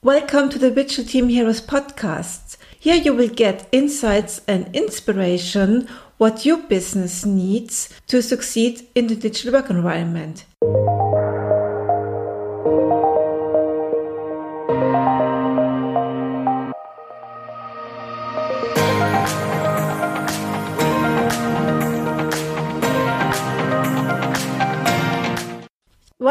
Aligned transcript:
Welcome 0.00 0.48
to 0.50 0.60
the 0.60 0.70
Digital 0.70 1.04
Team 1.04 1.28
Heroes 1.28 1.60
podcast. 1.60 2.56
Here 2.78 2.94
you 2.94 3.12
will 3.12 3.28
get 3.28 3.68
insights 3.72 4.40
and 4.46 4.72
inspiration 4.72 5.88
what 6.18 6.46
your 6.46 6.58
business 6.58 7.26
needs 7.26 7.92
to 8.06 8.22
succeed 8.22 8.86
in 8.94 9.08
the 9.08 9.16
digital 9.16 9.54
work 9.54 9.70
environment. 9.70 10.44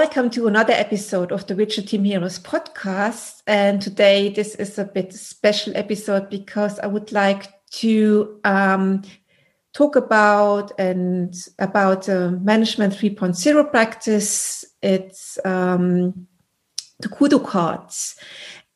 Welcome 0.07 0.29
to 0.31 0.47
another 0.47 0.71
episode 0.71 1.33
of 1.33 1.45
the 1.47 1.53
Digital 1.53 1.83
Team 1.83 2.05
Heroes 2.05 2.39
podcast. 2.39 3.43
And 3.45 3.81
today, 3.81 4.29
this 4.29 4.55
is 4.55 4.79
a 4.79 4.85
bit 4.85 5.11
special 5.11 5.75
episode 5.75 6.29
because 6.29 6.79
I 6.79 6.87
would 6.87 7.11
like 7.11 7.47
to 7.71 8.39
um, 8.45 9.01
talk 9.73 9.97
about 9.97 10.71
and 10.79 11.35
about 11.59 12.07
uh, 12.07 12.31
management 12.41 12.93
3.0 12.93 13.69
practice. 13.69 14.63
It's 14.81 15.37
um, 15.43 16.25
the 16.99 17.09
Kudo 17.09 17.45
cards. 17.45 18.15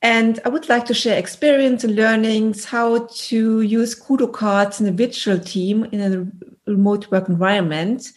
And 0.01 0.37
I 0.43 0.49
would 0.49 0.67
like 0.67 0.83
to 0.87 0.93
share 0.93 1.17
experience 1.17 1.85
and 1.85 1.95
learnings 1.95 2.65
how 2.65 3.07
to 3.07 3.61
use 3.61 3.97
Kudo 3.97 4.33
cards 4.33 4.81
in 4.81 4.87
a 4.87 4.91
virtual 4.91 5.39
team 5.39 5.85
in 5.93 6.01
a 6.01 6.69
remote 6.69 7.09
work 7.09 7.29
environment 7.29 8.11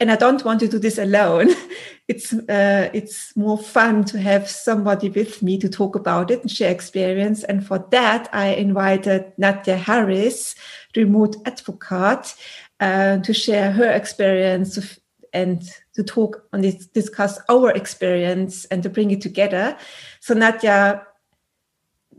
and 0.00 0.10
I 0.12 0.16
don't 0.16 0.44
want 0.44 0.60
to 0.60 0.68
do 0.68 0.78
this 0.78 0.98
alone. 0.98 1.48
It's 2.08 2.32
uh, 2.32 2.88
it's 2.94 3.36
more 3.36 3.58
fun 3.58 4.04
to 4.04 4.18
have 4.18 4.48
somebody 4.48 5.10
with 5.10 5.42
me 5.42 5.58
to 5.58 5.68
talk 5.68 5.94
about 5.94 6.30
it 6.30 6.40
and 6.40 6.50
share 6.50 6.70
experience. 6.70 7.44
And 7.44 7.66
for 7.66 7.86
that, 7.90 8.30
I 8.32 8.48
invited 8.54 9.32
Nadia 9.36 9.76
Harris, 9.76 10.54
remote 10.96 11.36
advocate, 11.44 12.34
uh, 12.80 13.18
to 13.18 13.34
share 13.34 13.72
her 13.72 13.90
experience 13.92 14.98
and 15.34 15.62
to 15.94 16.02
talk 16.02 16.48
on 16.52 16.62
this, 16.62 16.86
discuss 16.86 17.38
our 17.50 17.70
experience 17.72 18.64
and 18.66 18.82
to 18.82 18.88
bring 18.88 19.10
it 19.10 19.20
together. 19.20 19.76
So 20.20 20.32
Nadia, 20.34 21.02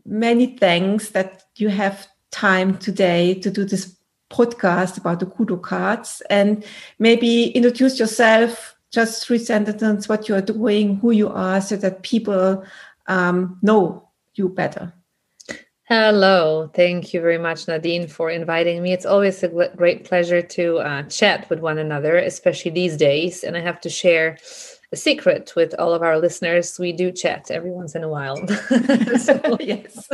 many 0.06 0.58
thanks 0.58 1.10
that 1.10 1.46
you 1.56 1.70
have 1.70 2.08
time 2.32 2.78
today 2.78 3.34
to 3.36 3.50
do 3.50 3.66
this 3.66 3.96
podcast 4.30 4.98
about 4.98 5.20
the 5.20 5.26
Kudo 5.26 5.60
cards 5.62 6.22
and 6.30 6.64
maybe 7.00 7.48
introduce 7.48 8.00
yourself, 8.00 8.76
just 8.92 9.26
three 9.26 9.38
sentences, 9.38 10.10
what 10.10 10.28
you 10.28 10.36
are 10.36 10.42
doing, 10.42 10.98
who 10.98 11.12
you 11.12 11.30
are, 11.30 11.62
so 11.62 11.76
that 11.78 12.04
people 12.04 12.64
um, 13.08 13.58
know 13.62 14.08
you 14.36 14.50
better. 14.50 14.94
Hello. 15.84 16.70
Thank 16.76 17.16
you 17.16 17.22
very 17.22 17.40
much, 17.40 17.68
Nadine, 17.68 18.08
for 18.08 18.30
inviting 18.30 18.84
me. 18.84 18.94
It's 18.94 19.08
always 19.08 19.42
a 19.42 19.48
great 19.48 20.06
pleasure 20.06 20.42
to 20.42 20.78
uh, 20.78 21.04
chat 21.04 21.50
with 21.50 21.60
one 21.60 21.80
another, 21.80 22.16
especially 22.18 22.70
these 22.72 22.96
days. 22.96 23.44
And 23.44 23.58
I 23.58 23.62
have 23.62 23.82
to 23.82 23.90
share 23.90 24.38
a 24.92 24.96
secret 24.96 25.54
with 25.56 25.76
all 25.78 25.94
of 25.94 26.02
our 26.02 26.18
listeners. 26.18 26.80
We 26.80 26.92
do 26.92 27.12
chat 27.12 27.52
every 27.52 27.72
once 27.72 27.96
in 27.96 28.04
a 28.04 28.10
while. 28.10 28.36
so, 29.18 29.58
yes. 29.60 30.10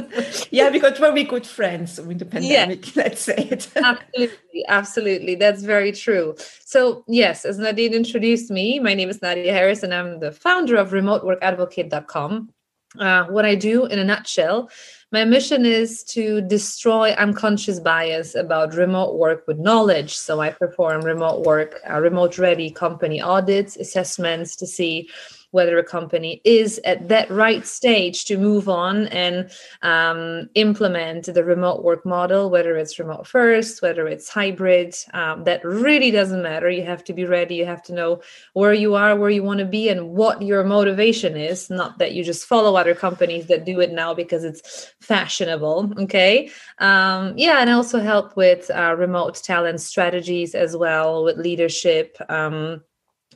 Yeah, 0.51 0.69
because 0.69 0.99
we're 0.99 1.23
good 1.23 1.47
friends 1.47 1.99
with 2.01 2.19
the 2.19 2.25
pandemic, 2.25 2.95
yeah. 2.95 3.03
let's 3.03 3.21
say 3.21 3.35
it. 3.51 3.71
absolutely. 3.75 4.65
Absolutely. 4.67 5.35
That's 5.35 5.63
very 5.63 5.91
true. 5.91 6.35
So, 6.65 7.03
yes, 7.07 7.45
as 7.45 7.57
Nadine 7.57 7.93
introduced 7.93 8.51
me, 8.51 8.79
my 8.79 8.93
name 8.93 9.09
is 9.09 9.21
Nadia 9.21 9.53
Harris, 9.53 9.83
and 9.83 9.93
I'm 9.93 10.19
the 10.19 10.31
founder 10.31 10.75
of 10.75 10.91
remoteworkadvocate.com. 10.91 12.49
Uh, 12.99 13.25
what 13.25 13.45
I 13.45 13.55
do 13.55 13.85
in 13.85 13.99
a 13.99 14.03
nutshell 14.03 14.69
my 15.15 15.23
mission 15.23 15.65
is 15.65 16.03
to 16.15 16.41
destroy 16.41 17.11
unconscious 17.11 17.79
bias 17.79 18.35
about 18.35 18.73
remote 18.73 19.15
work 19.15 19.47
with 19.47 19.57
knowledge. 19.57 20.13
So 20.13 20.41
I 20.41 20.49
perform 20.49 21.05
remote 21.05 21.45
work, 21.45 21.79
uh, 21.89 22.01
remote 22.01 22.37
ready 22.37 22.69
company 22.69 23.21
audits, 23.21 23.77
assessments 23.77 24.57
to 24.57 24.67
see 24.67 25.09
whether 25.51 25.77
a 25.77 25.83
company 25.83 26.41
is 26.43 26.79
at 26.85 27.07
that 27.09 27.29
right 27.31 27.65
stage 27.65 28.25
to 28.25 28.37
move 28.37 28.67
on 28.67 29.07
and 29.07 29.49
um, 29.81 30.49
implement 30.55 31.25
the 31.33 31.43
remote 31.43 31.83
work 31.83 32.05
model, 32.05 32.49
whether 32.49 32.75
it's 32.75 32.99
remote 32.99 33.27
first, 33.27 33.81
whether 33.81 34.07
it's 34.07 34.29
hybrid. 34.29 34.95
Um, 35.13 35.43
that 35.45 35.63
really 35.63 36.11
doesn't 36.11 36.41
matter. 36.41 36.69
You 36.69 36.83
have 36.83 37.03
to 37.05 37.13
be 37.13 37.25
ready. 37.25 37.55
You 37.55 37.65
have 37.65 37.83
to 37.83 37.93
know 37.93 38.21
where 38.53 38.73
you 38.73 38.95
are, 38.95 39.15
where 39.15 39.29
you 39.29 39.43
want 39.43 39.59
to 39.59 39.65
be, 39.65 39.89
and 39.89 40.09
what 40.11 40.41
your 40.41 40.63
motivation 40.63 41.37
is. 41.37 41.69
Not 41.69 41.99
that 41.99 42.13
you 42.13 42.23
just 42.23 42.45
follow 42.45 42.75
other 42.75 42.95
companies 42.95 43.47
that 43.47 43.65
do 43.65 43.79
it 43.79 43.91
now 43.91 44.13
because 44.13 44.43
it's 44.43 44.93
fashionable. 44.99 45.93
Okay. 45.99 46.49
Um, 46.79 47.33
yeah. 47.37 47.59
And 47.59 47.69
also 47.69 47.99
help 47.99 48.35
with 48.35 48.69
uh, 48.71 48.95
remote 48.97 49.35
talent 49.43 49.81
strategies 49.81 50.55
as 50.55 50.75
well, 50.75 51.23
with 51.23 51.37
leadership. 51.37 52.17
Um, 52.29 52.81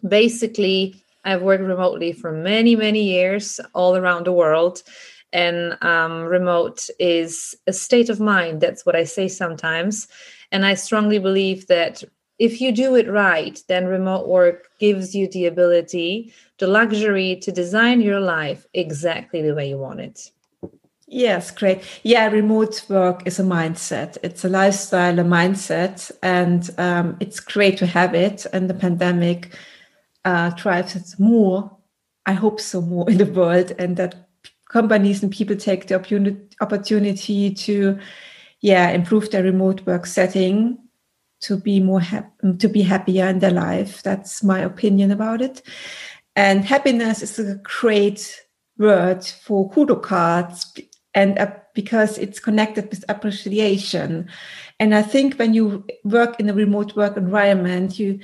basically, 0.07 1.03
I've 1.23 1.41
worked 1.41 1.63
remotely 1.63 2.13
for 2.13 2.31
many, 2.31 2.75
many 2.75 3.03
years 3.03 3.59
all 3.73 3.95
around 3.95 4.25
the 4.25 4.33
world. 4.33 4.83
And 5.31 5.77
um, 5.81 6.23
remote 6.23 6.89
is 6.99 7.55
a 7.67 7.73
state 7.73 8.09
of 8.09 8.19
mind. 8.19 8.61
That's 8.61 8.85
what 8.85 8.95
I 8.95 9.03
say 9.03 9.27
sometimes. 9.27 10.07
And 10.51 10.65
I 10.65 10.73
strongly 10.73 11.19
believe 11.19 11.67
that 11.67 12.03
if 12.39 12.61
you 12.61 12.71
do 12.71 12.95
it 12.95 13.09
right, 13.09 13.61
then 13.67 13.85
remote 13.85 14.27
work 14.27 14.69
gives 14.79 15.13
you 15.13 15.27
the 15.27 15.45
ability, 15.45 16.33
the 16.57 16.67
luxury 16.67 17.35
to 17.35 17.51
design 17.51 18.01
your 18.01 18.21
life 18.21 18.65
exactly 18.73 19.41
the 19.41 19.53
way 19.53 19.69
you 19.69 19.77
want 19.77 19.99
it. 19.99 20.31
Yes, 21.11 21.51
great. 21.51 21.83
Yeah, 22.03 22.27
remote 22.27 22.85
work 22.87 23.25
is 23.25 23.39
a 23.39 23.43
mindset. 23.43 24.17
It's 24.21 24.45
a 24.45 24.49
lifestyle, 24.49 25.19
a 25.19 25.23
mindset, 25.23 26.11
and 26.21 26.69
um, 26.77 27.17
it's 27.19 27.39
great 27.39 27.77
to 27.79 27.87
have 27.87 28.13
it. 28.13 28.45
And 28.53 28.69
the 28.69 28.75
pandemic 28.75 29.57
uh, 30.29 30.49
drives 30.51 30.95
it 30.95 31.19
more. 31.19 31.75
I 32.25 32.33
hope 32.33 32.59
so 32.61 32.81
more 32.81 33.09
in 33.09 33.17
the 33.17 33.25
world, 33.25 33.71
and 33.79 33.97
that 33.97 34.29
companies 34.69 35.23
and 35.23 35.31
people 35.31 35.55
take 35.55 35.87
the 35.87 35.95
opportunity 36.61 37.53
to, 37.53 37.99
yeah, 38.61 38.89
improve 38.91 39.31
their 39.31 39.43
remote 39.43 39.85
work 39.87 40.05
setting 40.05 40.77
to 41.41 41.57
be 41.57 41.79
more 41.79 42.01
to 42.59 42.69
be 42.69 42.81
happier 42.81 43.27
in 43.27 43.39
their 43.39 43.57
life. 43.67 44.03
That's 44.03 44.43
my 44.43 44.59
opinion 44.59 45.09
about 45.11 45.41
it. 45.41 45.61
And 46.35 46.63
happiness 46.65 47.23
is 47.23 47.39
a 47.39 47.55
great 47.79 48.21
word 48.77 49.25
for 49.25 49.69
kudo 49.71 50.01
cards 50.01 50.73
and 51.13 51.39
uh, 51.39 51.51
because 51.73 52.17
it's 52.17 52.39
connected 52.39 52.89
with 52.89 53.03
appreciation 53.09 54.29
and 54.79 54.95
i 54.95 55.01
think 55.01 55.35
when 55.35 55.53
you 55.53 55.83
work 56.05 56.39
in 56.39 56.49
a 56.49 56.53
remote 56.53 56.95
work 56.95 57.17
environment 57.17 57.99
you 57.99 58.19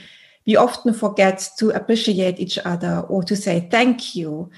we 0.46 0.56
often 0.56 0.94
forget 0.94 1.50
to 1.58 1.70
appreciate 1.72 2.40
each 2.40 2.60
other 2.66 3.04
or 3.10 3.24
to 3.24 3.36
say 3.36 3.68
thank 3.72 4.16
you. 4.16 4.50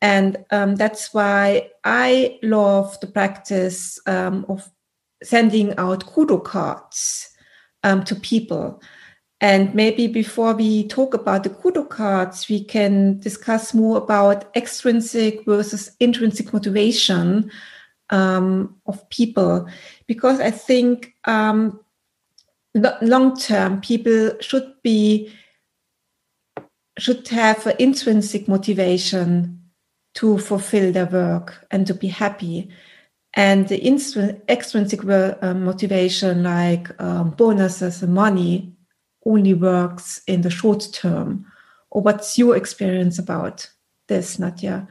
And 0.00 0.44
um, 0.50 0.76
that's 0.76 1.14
why 1.14 1.70
I 1.84 2.38
love 2.42 2.98
the 3.00 3.06
practice 3.06 3.98
um, 4.06 4.44
of 4.48 4.70
sending 5.22 5.74
out 5.78 6.06
kudo 6.06 6.42
cards 6.42 7.30
um, 7.82 8.04
to 8.04 8.14
people. 8.14 8.82
And 9.40 9.74
maybe 9.74 10.06
before 10.06 10.54
we 10.54 10.88
talk 10.88 11.12
about 11.12 11.42
the 11.42 11.50
kudo 11.50 11.88
cards, 11.88 12.48
we 12.48 12.64
can 12.64 13.18
discuss 13.20 13.74
more 13.74 13.98
about 13.98 14.54
extrinsic 14.56 15.44
versus 15.44 15.90
intrinsic 16.00 16.52
motivation 16.52 17.50
um, 18.10 18.76
of 18.86 19.06
people, 19.10 19.66
because 20.06 20.40
I 20.40 20.50
think 20.50 21.14
um, 21.24 21.80
long 22.74 23.36
term 23.36 23.80
people 23.80 24.32
should 24.40 24.74
be 24.82 25.32
should 26.98 27.26
have 27.28 27.66
an 27.66 27.76
intrinsic 27.78 28.46
motivation 28.46 29.60
to 30.14 30.38
fulfill 30.38 30.92
their 30.92 31.06
work 31.06 31.66
and 31.70 31.86
to 31.86 31.94
be 31.94 32.06
happy. 32.06 32.68
And 33.34 33.66
the 33.66 33.84
extrinsic 34.48 35.04
uh, 35.04 35.54
motivation 35.54 36.44
like 36.44 36.88
um, 37.02 37.30
bonuses 37.30 38.02
and 38.02 38.14
money 38.14 38.72
only 39.26 39.54
works 39.54 40.22
in 40.28 40.42
the 40.42 40.50
short 40.50 40.88
term. 40.92 41.46
Or 41.90 42.02
what's 42.02 42.38
your 42.38 42.56
experience 42.56 43.18
about 43.18 43.68
this 44.06 44.38
nadia? 44.38 44.86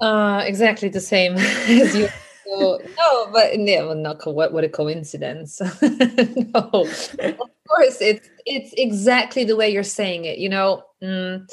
Uh, 0.00 0.42
exactly 0.44 0.88
the 0.88 1.00
same 1.00 1.34
as 1.36 1.94
you 1.94 2.08
so, 2.46 2.80
no, 2.98 3.30
but 3.32 3.58
yeah, 3.58 3.84
well, 3.84 3.94
not 3.94 4.24
what 4.26 4.52
what 4.52 4.64
a 4.64 4.68
coincidence. 4.68 5.60
no, 5.82 6.70
of 6.72 7.38
course, 7.68 8.00
it's 8.00 8.28
it's 8.46 8.74
exactly 8.76 9.44
the 9.44 9.56
way 9.56 9.68
you're 9.68 9.82
saying 9.82 10.24
it. 10.24 10.38
You 10.38 10.48
know, 10.48 10.82
mm, 11.02 11.46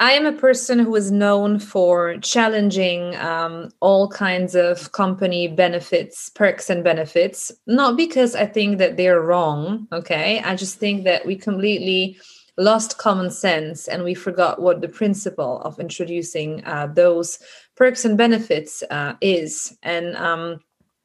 I 0.00 0.12
am 0.12 0.26
a 0.26 0.32
person 0.32 0.78
who 0.78 0.94
is 0.94 1.10
known 1.10 1.58
for 1.58 2.18
challenging 2.18 3.16
um, 3.16 3.70
all 3.80 4.08
kinds 4.08 4.54
of 4.54 4.92
company 4.92 5.48
benefits, 5.48 6.30
perks, 6.30 6.70
and 6.70 6.84
benefits. 6.84 7.50
Not 7.66 7.96
because 7.96 8.34
I 8.34 8.46
think 8.46 8.78
that 8.78 8.96
they're 8.96 9.20
wrong. 9.20 9.88
Okay, 9.92 10.40
I 10.40 10.56
just 10.56 10.78
think 10.78 11.04
that 11.04 11.26
we 11.26 11.36
completely 11.36 12.18
lost 12.58 12.98
common 12.98 13.30
sense 13.30 13.88
and 13.88 14.04
we 14.04 14.14
forgot 14.14 14.60
what 14.60 14.80
the 14.80 14.88
principle 14.88 15.60
of 15.62 15.78
introducing 15.78 16.64
uh, 16.66 16.88
those 16.88 17.38
perks 17.76 18.04
and 18.04 18.18
benefits 18.18 18.82
uh, 18.90 19.14
is. 19.20 19.76
And 19.82 20.16
um, 20.16 20.60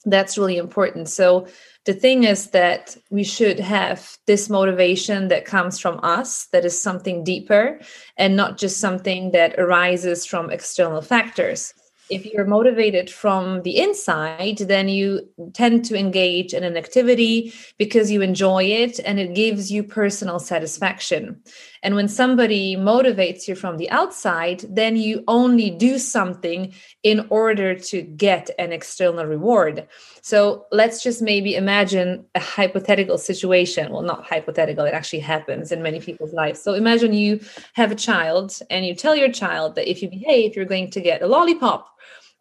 that's 0.05 0.37
really 0.37 0.57
important. 0.57 1.07
So 1.07 1.47
the 1.85 1.93
thing 1.93 2.23
is 2.23 2.49
that 2.49 2.97
we 3.11 3.23
should 3.23 3.59
have 3.59 4.17
this 4.25 4.49
motivation 4.49 5.27
that 5.27 5.45
comes 5.45 5.79
from 5.79 5.99
us 6.03 6.47
that 6.47 6.65
is 6.65 6.81
something 6.81 7.23
deeper 7.23 7.79
and 8.17 8.35
not 8.35 8.57
just 8.57 8.79
something 8.79 9.31
that 9.31 9.57
arises 9.59 10.25
from 10.25 10.49
external 10.49 11.01
factors 11.01 11.73
if 12.09 12.25
you're 12.25 12.45
motivated 12.45 13.09
from 13.09 13.61
the 13.61 13.77
inside, 13.79 14.57
then 14.57 14.89
you 14.89 15.29
tend 15.53 15.85
to 15.85 15.97
engage 15.97 16.53
in 16.53 16.63
an 16.63 16.77
activity 16.77 17.53
because 17.77 18.11
you 18.11 18.21
enjoy 18.21 18.63
it 18.63 18.99
and 18.99 19.19
it 19.19 19.33
gives 19.33 19.71
you 19.71 19.83
personal 19.83 20.39
satisfaction. 20.39 21.41
And 21.83 21.95
when 21.95 22.07
somebody 22.07 22.75
motivates 22.75 23.47
you 23.47 23.55
from 23.55 23.77
the 23.77 23.89
outside, 23.91 24.61
then 24.69 24.95
you 24.95 25.23
only 25.27 25.69
do 25.69 25.99
something 25.99 26.73
in 27.03 27.27
order 27.29 27.75
to 27.75 28.01
get 28.01 28.49
an 28.57 28.71
external 28.71 29.25
reward. 29.25 29.87
So 30.21 30.65
let's 30.71 31.03
just 31.03 31.21
maybe 31.21 31.55
imagine 31.55 32.25
a 32.33 32.39
hypothetical 32.39 33.17
situation. 33.17 33.91
Well, 33.91 34.01
not 34.01 34.25
hypothetical, 34.25 34.85
it 34.85 34.93
actually 34.93 35.19
happens 35.19 35.71
in 35.73 35.83
many 35.83 35.99
people's 35.99 36.33
lives. 36.33 36.61
So 36.61 36.73
imagine 36.73 37.13
you 37.13 37.41
have 37.73 37.91
a 37.91 37.95
child 37.95 38.57
and 38.69 38.85
you 38.85 38.95
tell 38.95 39.15
your 39.15 39.31
child 39.31 39.75
that 39.75 39.89
if 39.89 40.01
you 40.01 40.09
behave, 40.09 40.55
you're 40.55 40.65
going 40.65 40.89
to 40.91 41.01
get 41.01 41.21
a 41.21 41.27
lollipop 41.27 41.89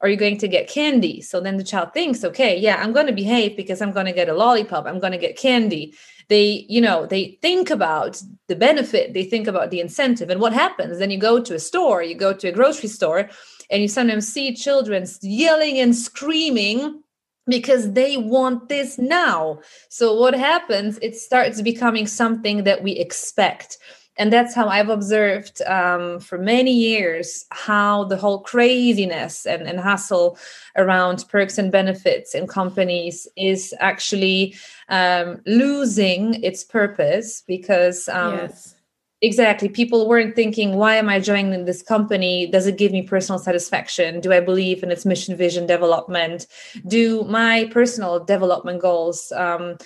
are 0.02 0.08
you 0.08 0.16
going 0.16 0.38
to 0.38 0.48
get 0.48 0.68
candy? 0.68 1.20
So 1.20 1.40
then 1.40 1.56
the 1.56 1.64
child 1.64 1.94
thinks, 1.94 2.24
okay, 2.24 2.58
yeah, 2.58 2.82
I'm 2.82 2.92
going 2.92 3.06
to 3.06 3.12
behave 3.12 3.56
because 3.56 3.80
I'm 3.80 3.92
going 3.92 4.06
to 4.06 4.12
get 4.12 4.28
a 4.28 4.34
lollipop. 4.34 4.84
I'm 4.86 4.98
going 4.98 5.12
to 5.12 5.18
get 5.18 5.38
candy. 5.38 5.94
They, 6.28 6.66
you 6.68 6.80
know, 6.80 7.06
they 7.06 7.38
think 7.40 7.70
about 7.70 8.20
the 8.48 8.56
benefit, 8.56 9.14
they 9.14 9.24
think 9.24 9.46
about 9.46 9.70
the 9.70 9.80
incentive. 9.80 10.28
And 10.28 10.40
what 10.40 10.52
happens? 10.52 10.98
Then 10.98 11.10
you 11.10 11.18
go 11.18 11.40
to 11.40 11.54
a 11.54 11.58
store, 11.58 12.02
you 12.02 12.14
go 12.14 12.32
to 12.32 12.48
a 12.48 12.52
grocery 12.52 12.88
store, 12.88 13.28
and 13.70 13.80
you 13.80 13.88
sometimes 13.88 14.32
see 14.32 14.54
children 14.54 15.06
yelling 15.22 15.78
and 15.78 15.94
screaming 15.94 17.02
because 17.46 17.92
they 17.92 18.16
want 18.16 18.68
this 18.68 18.98
now. 18.98 19.60
So 19.88 20.14
what 20.14 20.34
happens? 20.34 20.98
It 21.02 21.16
starts 21.16 21.60
becoming 21.60 22.06
something 22.06 22.64
that 22.64 22.82
we 22.82 22.92
expect 22.92 23.78
and 24.18 24.32
that's 24.32 24.54
how 24.54 24.68
I've 24.68 24.90
observed 24.90 25.62
um, 25.62 26.20
for 26.20 26.36
many 26.38 26.72
years 26.72 27.46
how 27.50 28.04
the 28.04 28.16
whole 28.16 28.40
craziness 28.40 29.46
and, 29.46 29.62
and 29.62 29.80
hustle 29.80 30.38
around 30.76 31.24
perks 31.28 31.58
and 31.58 31.72
benefits 31.72 32.34
in 32.34 32.46
companies 32.46 33.26
is 33.36 33.74
actually 33.80 34.54
um, 34.88 35.40
losing 35.46 36.42
its 36.42 36.62
purpose 36.62 37.42
because 37.46 38.08
um, 38.08 38.34
yes. 38.34 38.74
exactly 39.22 39.68
people 39.68 40.06
weren't 40.06 40.36
thinking 40.36 40.76
why 40.76 40.96
am 40.96 41.08
i 41.08 41.18
joining 41.18 41.64
this 41.64 41.82
company? 41.82 42.46
Does 42.46 42.66
it 42.66 42.76
give 42.76 42.92
me 42.92 43.02
personal 43.02 43.38
satisfaction? 43.38 44.20
Do 44.20 44.30
i 44.32 44.40
believe 44.40 44.82
in 44.82 44.90
its 44.90 45.06
mission 45.06 45.36
vision 45.36 45.66
development? 45.66 46.46
Do 46.86 47.24
my 47.24 47.70
personal 47.72 48.22
development 48.22 48.82
goals 48.82 49.32
um, 49.32 49.78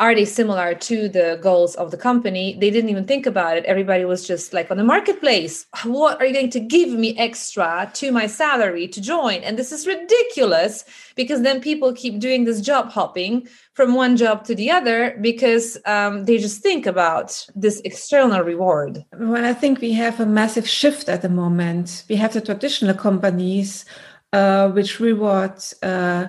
are 0.00 0.14
they 0.14 0.24
similar 0.24 0.74
to 0.74 1.08
the 1.08 1.38
goals 1.42 1.74
of 1.74 1.90
the 1.90 1.96
company. 1.96 2.56
They 2.60 2.70
didn't 2.70 2.90
even 2.90 3.04
think 3.04 3.26
about 3.26 3.56
it. 3.56 3.64
Everybody 3.64 4.04
was 4.04 4.26
just 4.26 4.52
like 4.52 4.70
on 4.70 4.76
the 4.76 4.84
marketplace. 4.84 5.66
What 5.82 6.20
are 6.20 6.26
you 6.26 6.32
going 6.32 6.50
to 6.50 6.60
give 6.60 6.90
me 6.90 7.18
extra 7.18 7.90
to 7.94 8.12
my 8.12 8.28
salary 8.28 8.86
to 8.88 9.00
join? 9.00 9.42
And 9.42 9.58
this 9.58 9.72
is 9.72 9.88
ridiculous 9.88 10.84
because 11.16 11.42
then 11.42 11.60
people 11.60 11.92
keep 11.92 12.20
doing 12.20 12.44
this 12.44 12.60
job 12.60 12.90
hopping 12.90 13.48
from 13.72 13.94
one 13.94 14.16
job 14.16 14.44
to 14.44 14.54
the 14.54 14.70
other 14.70 15.18
because 15.20 15.76
um, 15.84 16.26
they 16.26 16.38
just 16.38 16.62
think 16.62 16.86
about 16.86 17.44
this 17.56 17.80
external 17.84 18.42
reward. 18.42 19.04
Well 19.18 19.44
i 19.44 19.52
think 19.52 19.80
we 19.80 19.92
have 19.92 20.20
a 20.20 20.26
massive 20.26 20.68
shift 20.68 21.08
at 21.08 21.22
the 21.22 21.28
moment. 21.28 22.04
We 22.08 22.16
have 22.16 22.32
the 22.32 22.40
traditional 22.40 22.94
companies 22.94 23.84
uh, 24.32 24.68
which 24.70 25.00
reward 25.00 25.54
uh, 25.82 26.26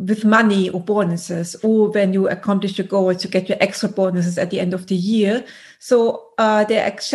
with 0.00 0.24
money 0.24 0.70
or 0.70 0.80
bonuses, 0.80 1.54
or 1.62 1.90
when 1.90 2.12
you 2.14 2.28
accomplish 2.28 2.78
your 2.78 2.86
goal 2.86 3.14
to 3.14 3.28
get 3.28 3.48
your 3.48 3.58
extra 3.60 3.88
bonuses 3.88 4.38
at 4.38 4.50
the 4.50 4.58
end 4.58 4.72
of 4.72 4.86
the 4.86 4.94
year. 4.94 5.44
So 5.78 6.28
uh, 6.38 6.64
they're 6.64 6.86
ex- 6.86 7.12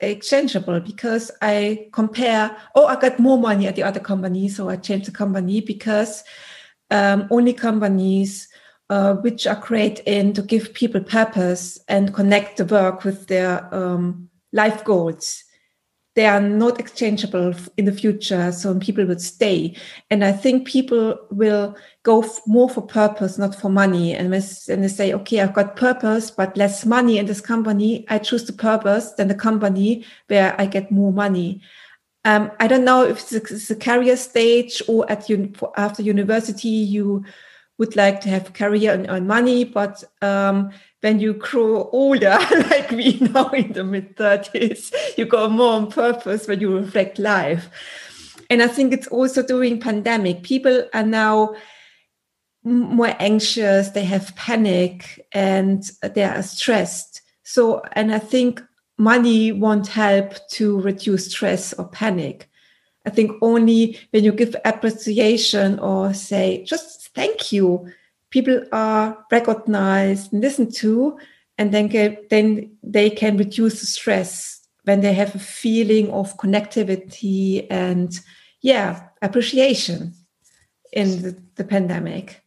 exchangeable 0.00 0.80
because 0.80 1.30
I 1.40 1.88
compare, 1.92 2.54
oh, 2.74 2.86
I 2.86 2.96
got 2.96 3.18
more 3.18 3.38
money 3.38 3.66
at 3.66 3.76
the 3.76 3.82
other 3.82 4.00
company, 4.00 4.48
so 4.48 4.68
I 4.68 4.76
change 4.76 5.06
the 5.06 5.12
company 5.12 5.62
because 5.62 6.22
um, 6.90 7.26
only 7.30 7.54
companies 7.54 8.48
uh, 8.90 9.14
which 9.14 9.46
are 9.46 9.60
great 9.60 10.00
in 10.00 10.32
to 10.34 10.42
give 10.42 10.74
people 10.74 11.00
purpose 11.00 11.78
and 11.88 12.14
connect 12.14 12.58
the 12.58 12.64
work 12.66 13.04
with 13.04 13.26
their 13.26 13.72
um, 13.74 14.28
life 14.52 14.84
goals 14.84 15.44
they 16.18 16.26
are 16.26 16.40
not 16.40 16.80
exchangeable 16.80 17.54
in 17.76 17.84
the 17.84 17.92
future 17.92 18.50
so 18.50 18.76
people 18.80 19.06
will 19.06 19.20
stay. 19.20 19.76
And 20.10 20.24
i 20.24 20.32
think 20.32 20.66
people 20.66 21.16
will 21.30 21.76
go 22.02 22.24
more 22.44 22.68
for 22.68 22.82
purpose 22.82 23.38
not 23.38 23.54
for 23.54 23.68
money. 23.70 24.16
And 24.16 24.28
when 24.28 24.42
they 24.82 24.88
say 24.88 25.12
okay 25.14 25.40
i've 25.40 25.54
got 25.54 25.76
purpose 25.76 26.32
but 26.32 26.56
less 26.56 26.84
money 26.84 27.18
in 27.18 27.26
this 27.26 27.40
company 27.40 28.04
i 28.08 28.18
choose 28.18 28.44
the 28.46 28.52
purpose 28.52 29.12
than 29.12 29.28
the 29.28 29.36
company 29.36 30.04
where 30.26 30.60
i 30.60 30.66
get 30.66 30.90
more 30.90 31.12
money. 31.12 31.62
Um, 32.24 32.50
i 32.58 32.66
don't 32.66 32.84
know 32.84 33.04
if 33.04 33.32
it's 33.32 33.70
a 33.70 33.76
career 33.76 34.16
stage 34.16 34.82
or 34.88 35.08
at 35.08 35.30
un- 35.30 35.54
after 35.76 36.02
university 36.02 36.76
you 36.94 37.24
would 37.78 37.96
like 37.96 38.20
to 38.20 38.28
have 38.28 38.52
career 38.52 38.92
and 38.92 39.06
earn 39.08 39.26
money 39.26 39.64
but 39.64 40.04
um, 40.20 40.70
when 41.00 41.20
you 41.20 41.34
grow 41.34 41.88
older, 41.92 42.38
like 42.70 42.90
we 42.90 43.18
now 43.20 43.48
in 43.50 43.72
the 43.72 43.84
mid 43.84 44.16
30s, 44.16 44.92
you 45.16 45.26
go 45.26 45.48
more 45.48 45.74
on 45.74 45.90
purpose 45.90 46.48
when 46.48 46.60
you 46.60 46.76
reflect 46.76 47.18
life. 47.18 47.68
And 48.50 48.62
I 48.62 48.66
think 48.66 48.92
it's 48.92 49.06
also 49.08 49.42
during 49.42 49.78
pandemic, 49.78 50.42
people 50.42 50.88
are 50.94 51.04
now 51.04 51.54
more 52.64 53.14
anxious, 53.18 53.90
they 53.90 54.04
have 54.04 54.34
panic 54.36 55.26
and 55.32 55.88
they 56.02 56.24
are 56.24 56.42
stressed. 56.42 57.22
So, 57.44 57.82
and 57.92 58.12
I 58.12 58.18
think 58.18 58.62
money 58.96 59.52
won't 59.52 59.86
help 59.86 60.34
to 60.50 60.80
reduce 60.80 61.30
stress 61.30 61.72
or 61.74 61.88
panic. 61.88 62.50
I 63.06 63.10
think 63.10 63.32
only 63.40 63.98
when 64.10 64.24
you 64.24 64.32
give 64.32 64.56
appreciation 64.64 65.78
or 65.78 66.12
say, 66.12 66.64
just 66.64 66.97
thank 67.18 67.50
you, 67.50 67.90
people 68.30 68.62
are 68.70 69.18
recognized 69.32 70.32
and 70.32 70.40
listened 70.40 70.72
to, 70.76 71.18
and 71.58 71.74
then 71.74 71.88
get, 71.88 72.30
then 72.30 72.70
they 72.84 73.10
can 73.10 73.36
reduce 73.36 73.80
the 73.80 73.86
stress 73.86 74.60
when 74.84 75.00
they 75.00 75.12
have 75.12 75.34
a 75.34 75.40
feeling 75.40 76.10
of 76.12 76.36
connectivity 76.36 77.66
and 77.70 78.20
yeah 78.60 79.08
appreciation 79.20 80.14
in 80.92 81.22
the, 81.22 81.42
the 81.56 81.64
pandemic. 81.64 82.42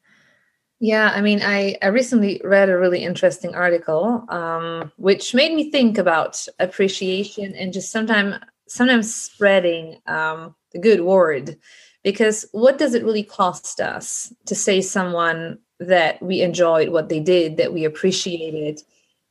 Yeah, 0.80 1.12
I 1.14 1.22
mean, 1.22 1.42
I, 1.44 1.78
I 1.82 1.88
recently 1.88 2.42
read 2.44 2.70
a 2.70 2.78
really 2.78 3.04
interesting 3.04 3.54
article, 3.54 4.26
um, 4.30 4.92
which 4.98 5.36
made 5.36 5.54
me 5.54 5.70
think 5.70 6.00
about 6.00 6.48
appreciation 6.58 7.54
and 7.54 7.74
just 7.74 7.92
sometimes 7.92 8.36
sometimes 8.68 9.14
spreading 9.14 10.02
um, 10.08 10.56
the 10.72 10.80
good 10.80 11.02
word. 11.02 11.58
Because 12.04 12.46
what 12.52 12.78
does 12.78 12.94
it 12.96 13.04
really 13.04 13.24
cost 13.24 13.80
us 13.80 14.34
to 14.46 14.56
say 14.56 14.82
someone 14.82 15.60
that 15.82 16.22
we 16.22 16.42
enjoyed 16.42 16.90
what 16.90 17.10
they 17.10 17.20
did, 17.20 17.58
that 17.58 17.74
we 17.74 17.84
appreciated. 17.86 18.82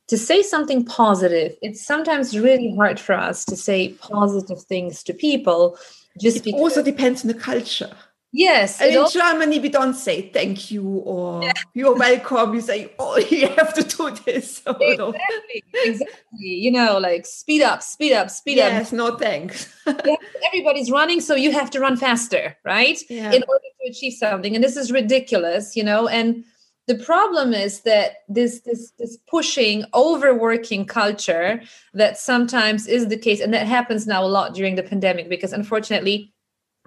To 0.09 0.17
say 0.17 0.41
something 0.41 0.83
positive, 0.85 1.55
it's 1.61 1.85
sometimes 1.85 2.37
really 2.37 2.75
hard 2.75 2.99
for 2.99 3.13
us 3.13 3.45
to 3.45 3.55
say 3.55 3.89
positive 3.93 4.61
things 4.63 5.03
to 5.03 5.13
people. 5.13 5.77
Just 6.19 6.37
it 6.37 6.43
because- 6.43 6.59
also 6.59 6.83
depends 6.83 7.23
on 7.23 7.29
the 7.29 7.33
culture. 7.33 7.91
Yes. 8.33 8.79
And 8.79 8.91
in 8.91 8.97
also- 8.97 9.19
Germany, 9.19 9.59
we 9.59 9.69
don't 9.69 9.93
say 9.93 10.29
thank 10.29 10.71
you 10.71 10.87
or 10.87 11.43
yeah. 11.43 11.53
you're 11.73 11.95
welcome. 11.95 12.53
You 12.53 12.61
say, 12.61 12.93
oh, 12.97 13.17
you 13.29 13.47
have 13.49 13.73
to 13.73 13.83
do 13.83 14.11
this. 14.25 14.61
exactly. 14.67 15.63
Exactly. 15.73 16.15
You 16.39 16.71
know, 16.71 16.97
like 16.97 17.25
speed 17.25 17.61
up, 17.61 17.83
speed 17.83 18.13
up, 18.13 18.29
speed 18.29 18.57
yes, 18.57 18.71
up. 18.71 18.79
Yes, 18.79 18.91
no 18.93 19.17
thanks. 19.17 19.73
everybody's 20.47 20.89
running, 20.89 21.19
so 21.19 21.35
you 21.35 21.51
have 21.51 21.69
to 21.71 21.79
run 21.79 21.97
faster, 21.97 22.55
right? 22.63 23.01
Yeah. 23.09 23.31
In 23.31 23.43
order 23.47 23.65
to 23.83 23.89
achieve 23.89 24.13
something. 24.13 24.55
And 24.55 24.63
this 24.63 24.77
is 24.77 24.91
ridiculous, 24.91 25.75
you 25.75 25.83
know, 25.83 26.07
and 26.07 26.45
the 26.87 26.95
problem 26.95 27.53
is 27.53 27.81
that 27.81 28.17
this 28.27 28.61
this 28.61 28.91
this 28.97 29.17
pushing 29.29 29.85
overworking 29.93 30.85
culture 30.85 31.61
that 31.93 32.17
sometimes 32.17 32.87
is 32.87 33.07
the 33.07 33.17
case 33.17 33.39
and 33.39 33.53
that 33.53 33.67
happens 33.67 34.07
now 34.07 34.23
a 34.23 34.27
lot 34.27 34.53
during 34.53 34.75
the 34.75 34.83
pandemic 34.83 35.29
because 35.29 35.53
unfortunately 35.53 36.33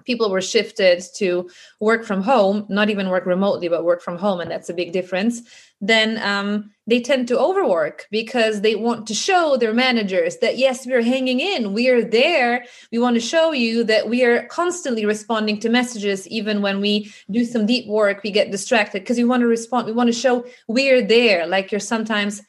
people 0.05 0.29
were 0.29 0.41
shifted 0.41 1.03
to 1.15 1.49
work 1.79 2.05
from 2.05 2.21
home, 2.21 2.65
not 2.69 2.89
even 2.89 3.09
work 3.09 3.25
remotely, 3.25 3.67
but 3.67 3.83
work 3.83 4.01
from 4.01 4.17
home, 4.17 4.39
and 4.39 4.49
that's 4.49 4.69
a 4.69 4.73
big 4.73 4.91
difference, 4.91 5.41
then 5.81 6.17
um, 6.23 6.71
they 6.87 7.01
tend 7.01 7.27
to 7.27 7.39
overwork 7.39 8.07
because 8.09 8.61
they 8.61 8.75
want 8.75 9.05
to 9.07 9.13
show 9.13 9.57
their 9.57 9.73
managers 9.73 10.37
that, 10.37 10.57
yes, 10.57 10.85
we're 10.85 11.01
hanging 11.01 11.39
in, 11.39 11.73
we 11.73 11.89
are 11.89 12.03
there. 12.03 12.65
We 12.91 12.99
want 12.99 13.15
to 13.15 13.19
show 13.19 13.51
you 13.51 13.83
that 13.83 14.09
we 14.09 14.23
are 14.23 14.45
constantly 14.47 15.05
responding 15.05 15.59
to 15.59 15.69
messages, 15.69 16.27
even 16.27 16.61
when 16.61 16.79
we 16.79 17.13
do 17.29 17.43
some 17.43 17.65
deep 17.65 17.87
work, 17.87 18.23
we 18.23 18.31
get 18.31 18.51
distracted 18.51 19.01
because 19.01 19.17
we 19.17 19.25
want 19.25 19.41
to 19.41 19.47
respond. 19.47 19.85
We 19.85 19.93
want 19.93 20.07
to 20.07 20.13
show 20.13 20.45
we're 20.67 21.01
there, 21.01 21.45
like 21.45 21.71
you're 21.71 21.79
sometimes 21.79 22.41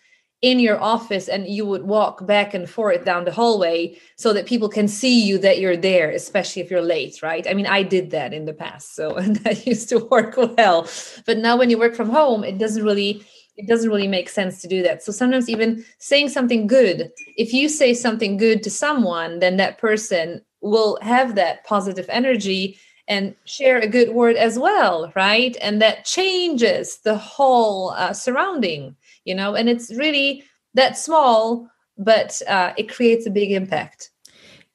in 0.42 0.60
your 0.60 0.80
office 0.80 1.28
and 1.28 1.46
you 1.48 1.64
would 1.64 1.84
walk 1.84 2.26
back 2.26 2.52
and 2.52 2.68
forth 2.68 3.04
down 3.04 3.24
the 3.24 3.32
hallway 3.32 3.96
so 4.16 4.32
that 4.32 4.46
people 4.46 4.68
can 4.68 4.86
see 4.86 5.24
you 5.24 5.38
that 5.38 5.58
you're 5.58 5.76
there 5.76 6.10
especially 6.10 6.60
if 6.60 6.70
you're 6.70 6.82
late 6.82 7.22
right? 7.22 7.46
I 7.48 7.54
mean 7.54 7.66
i 7.66 7.82
did 7.82 8.10
that 8.10 8.34
in 8.34 8.44
the 8.44 8.52
past 8.52 8.94
so 8.94 9.14
and 9.16 9.36
that 9.44 9.66
used 9.66 9.88
to 9.90 9.98
work 9.98 10.36
well. 10.36 10.88
But 11.24 11.38
now 11.38 11.56
when 11.56 11.70
you 11.70 11.78
work 11.78 11.94
from 11.94 12.10
home 12.10 12.44
it 12.44 12.58
doesn't 12.58 12.84
really 12.84 13.24
it 13.56 13.66
doesn't 13.66 13.88
really 13.88 14.08
make 14.08 14.28
sense 14.28 14.60
to 14.60 14.68
do 14.68 14.82
that. 14.82 15.02
So 15.02 15.12
sometimes 15.12 15.48
even 15.48 15.82
saying 15.98 16.28
something 16.28 16.66
good 16.66 17.10
if 17.38 17.54
you 17.54 17.70
say 17.70 17.94
something 17.94 18.36
good 18.36 18.62
to 18.64 18.70
someone 18.70 19.38
then 19.38 19.56
that 19.56 19.78
person 19.78 20.42
will 20.60 20.98
have 21.00 21.34
that 21.36 21.64
positive 21.64 22.06
energy 22.10 22.78
and 23.08 23.34
share 23.44 23.78
a 23.78 23.86
good 23.86 24.10
word 24.10 24.36
as 24.36 24.58
well 24.58 25.10
right? 25.16 25.56
And 25.62 25.80
that 25.80 26.04
changes 26.04 26.98
the 26.98 27.16
whole 27.16 27.90
uh, 27.92 28.12
surrounding 28.12 28.96
you 29.26 29.34
know? 29.34 29.54
And 29.54 29.68
it's 29.68 29.92
really 29.94 30.42
that 30.74 30.96
small 30.96 31.68
but 31.98 32.40
uh, 32.46 32.72
it 32.76 32.88
creates 32.88 33.26
a 33.26 33.30
big 33.30 33.50
impact. 33.52 34.10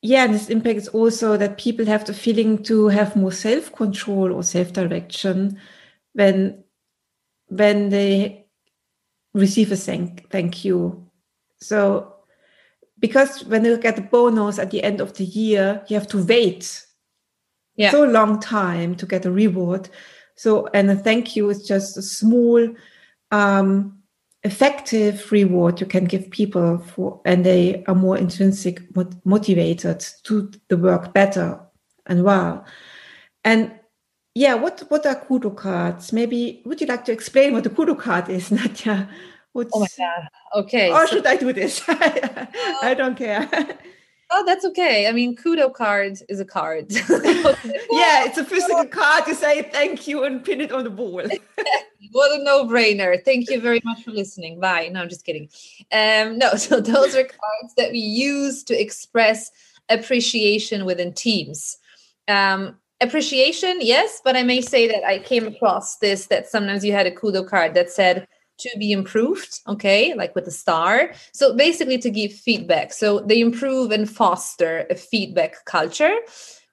Yeah 0.02 0.24
and 0.24 0.34
this 0.34 0.50
impact 0.50 0.78
is 0.78 0.88
also 0.88 1.38
that 1.38 1.58
people 1.58 1.86
have 1.86 2.06
the 2.06 2.14
feeling 2.14 2.64
to 2.64 2.88
have 2.88 3.16
more 3.16 3.32
self-control 3.32 4.34
or 4.34 4.44
self-direction 4.44 5.60
when 6.14 6.64
when 7.48 7.90
they 7.90 8.46
receive 9.34 9.72
a 9.72 9.76
thank 9.76 10.30
thank 10.32 10.66
you. 10.66 11.08
So 11.58 12.16
because 12.98 13.46
when 13.46 13.64
you 13.64 13.78
get 13.78 13.96
the 13.96 14.02
bonus 14.02 14.58
at 14.58 14.72
the 14.72 14.84
end 14.84 15.02
of 15.02 15.14
the 15.14 15.26
year 15.26 15.84
you 15.88 15.96
have 15.96 16.08
to 16.08 16.24
wait 16.24 16.86
yeah. 17.76 17.92
so 17.92 18.04
long 18.04 18.40
time 18.40 18.96
to 18.96 19.06
get 19.06 19.26
a 19.26 19.32
reward. 19.32 19.90
So 20.36 20.68
and 20.74 20.90
a 20.90 20.96
thank 20.96 21.36
you 21.36 21.50
is 21.52 21.68
just 21.68 21.98
a 21.98 22.02
small 22.02 22.68
um 23.30 24.01
effective 24.44 25.32
reward 25.32 25.80
you 25.80 25.86
can 25.86 26.06
give 26.06 26.30
people 26.32 26.80
for 26.80 27.22
and 27.26 27.46
they 27.46 27.84
are 27.88 27.96
more 27.96 28.18
intrinsic 28.18 28.82
motivated 29.24 30.00
to 30.24 30.50
the 30.68 30.78
work 30.78 31.14
better 31.14 31.60
and 32.08 32.24
well. 32.24 32.66
And 33.44 33.74
yeah 34.34 34.56
what 34.56 34.82
what 34.90 35.06
are 35.06 35.16
kudo 35.16 35.56
cards? 35.56 36.12
Maybe 36.12 36.62
would 36.66 36.82
you 36.82 36.88
like 36.88 37.06
to 37.06 37.12
explain 37.12 37.54
what 37.54 37.66
a 37.66 37.70
kudo 37.70 37.98
card 37.98 38.30
is 38.30 38.52
nadia? 38.58 39.10
What's, 39.54 39.72
oh 39.74 39.82
my 39.82 39.88
god. 39.98 40.28
Okay 40.56 40.92
or 40.92 41.06
so, 41.06 41.16
should 41.16 41.28
i 41.28 41.36
do 41.36 41.54
this? 41.54 41.84
I 41.88 42.92
uh, 42.92 42.94
don't 42.94 43.18
care 43.18 43.50
Oh, 44.34 44.46
that's 44.46 44.64
okay. 44.64 45.08
I 45.08 45.12
mean, 45.12 45.36
kudo 45.36 45.74
card 45.74 46.18
is 46.30 46.40
a 46.40 46.46
card. 46.46 46.86
yeah, 47.10 48.24
it's 48.26 48.38
a 48.38 48.46
physical 48.46 48.86
card 48.86 49.26
to 49.26 49.36
say 49.36 49.64
thank 49.64 50.08
you 50.08 50.24
and 50.24 50.44
pin 50.44 50.62
it 50.62 50.72
on 50.72 50.86
the 50.86 50.90
wall. 50.90 51.22
what 52.12 52.40
a 52.40 52.42
no-brainer. 52.42 53.22
Thank 53.26 53.50
you 53.50 53.60
very 53.60 53.82
much 53.84 54.04
for 54.04 54.12
listening. 54.12 54.58
Bye. 54.62 54.90
No, 54.90 55.02
I'm 55.02 55.10
just 55.10 55.26
kidding. 55.26 55.50
Um, 55.92 56.38
no, 56.38 56.54
so 56.56 56.80
those 56.80 57.14
are 57.14 57.24
cards 57.24 57.74
that 57.76 57.92
we 57.92 58.00
use 58.00 58.64
to 58.64 58.82
express 58.82 59.52
appreciation 59.90 60.86
within 60.86 61.12
teams. 61.12 61.78
Um, 62.30 62.78
appreciation, 63.02 63.80
yes, 63.82 64.22
but 64.24 64.38
I 64.38 64.44
may 64.44 64.62
say 64.62 64.88
that 64.88 65.04
I 65.04 65.20
came 65.20 65.46
across 65.46 65.98
this 65.98 66.28
that 66.28 66.48
sometimes 66.48 66.86
you 66.86 66.94
had 66.94 67.06
a 67.06 67.12
kudo 67.12 67.46
card 67.46 67.74
that 67.74 67.90
said 67.90 68.26
to 68.62 68.78
be 68.78 68.92
improved 68.92 69.60
okay 69.68 70.14
like 70.14 70.34
with 70.36 70.48
a 70.48 70.52
star. 70.52 71.14
So 71.34 71.56
basically 71.56 71.98
to 72.00 72.10
give 72.10 72.34
feedback. 72.34 72.94
So 72.94 73.20
they 73.20 73.40
improve 73.40 73.92
and 73.92 74.10
foster 74.10 74.86
a 74.90 74.96
feedback 74.96 75.66
culture. 75.66 76.16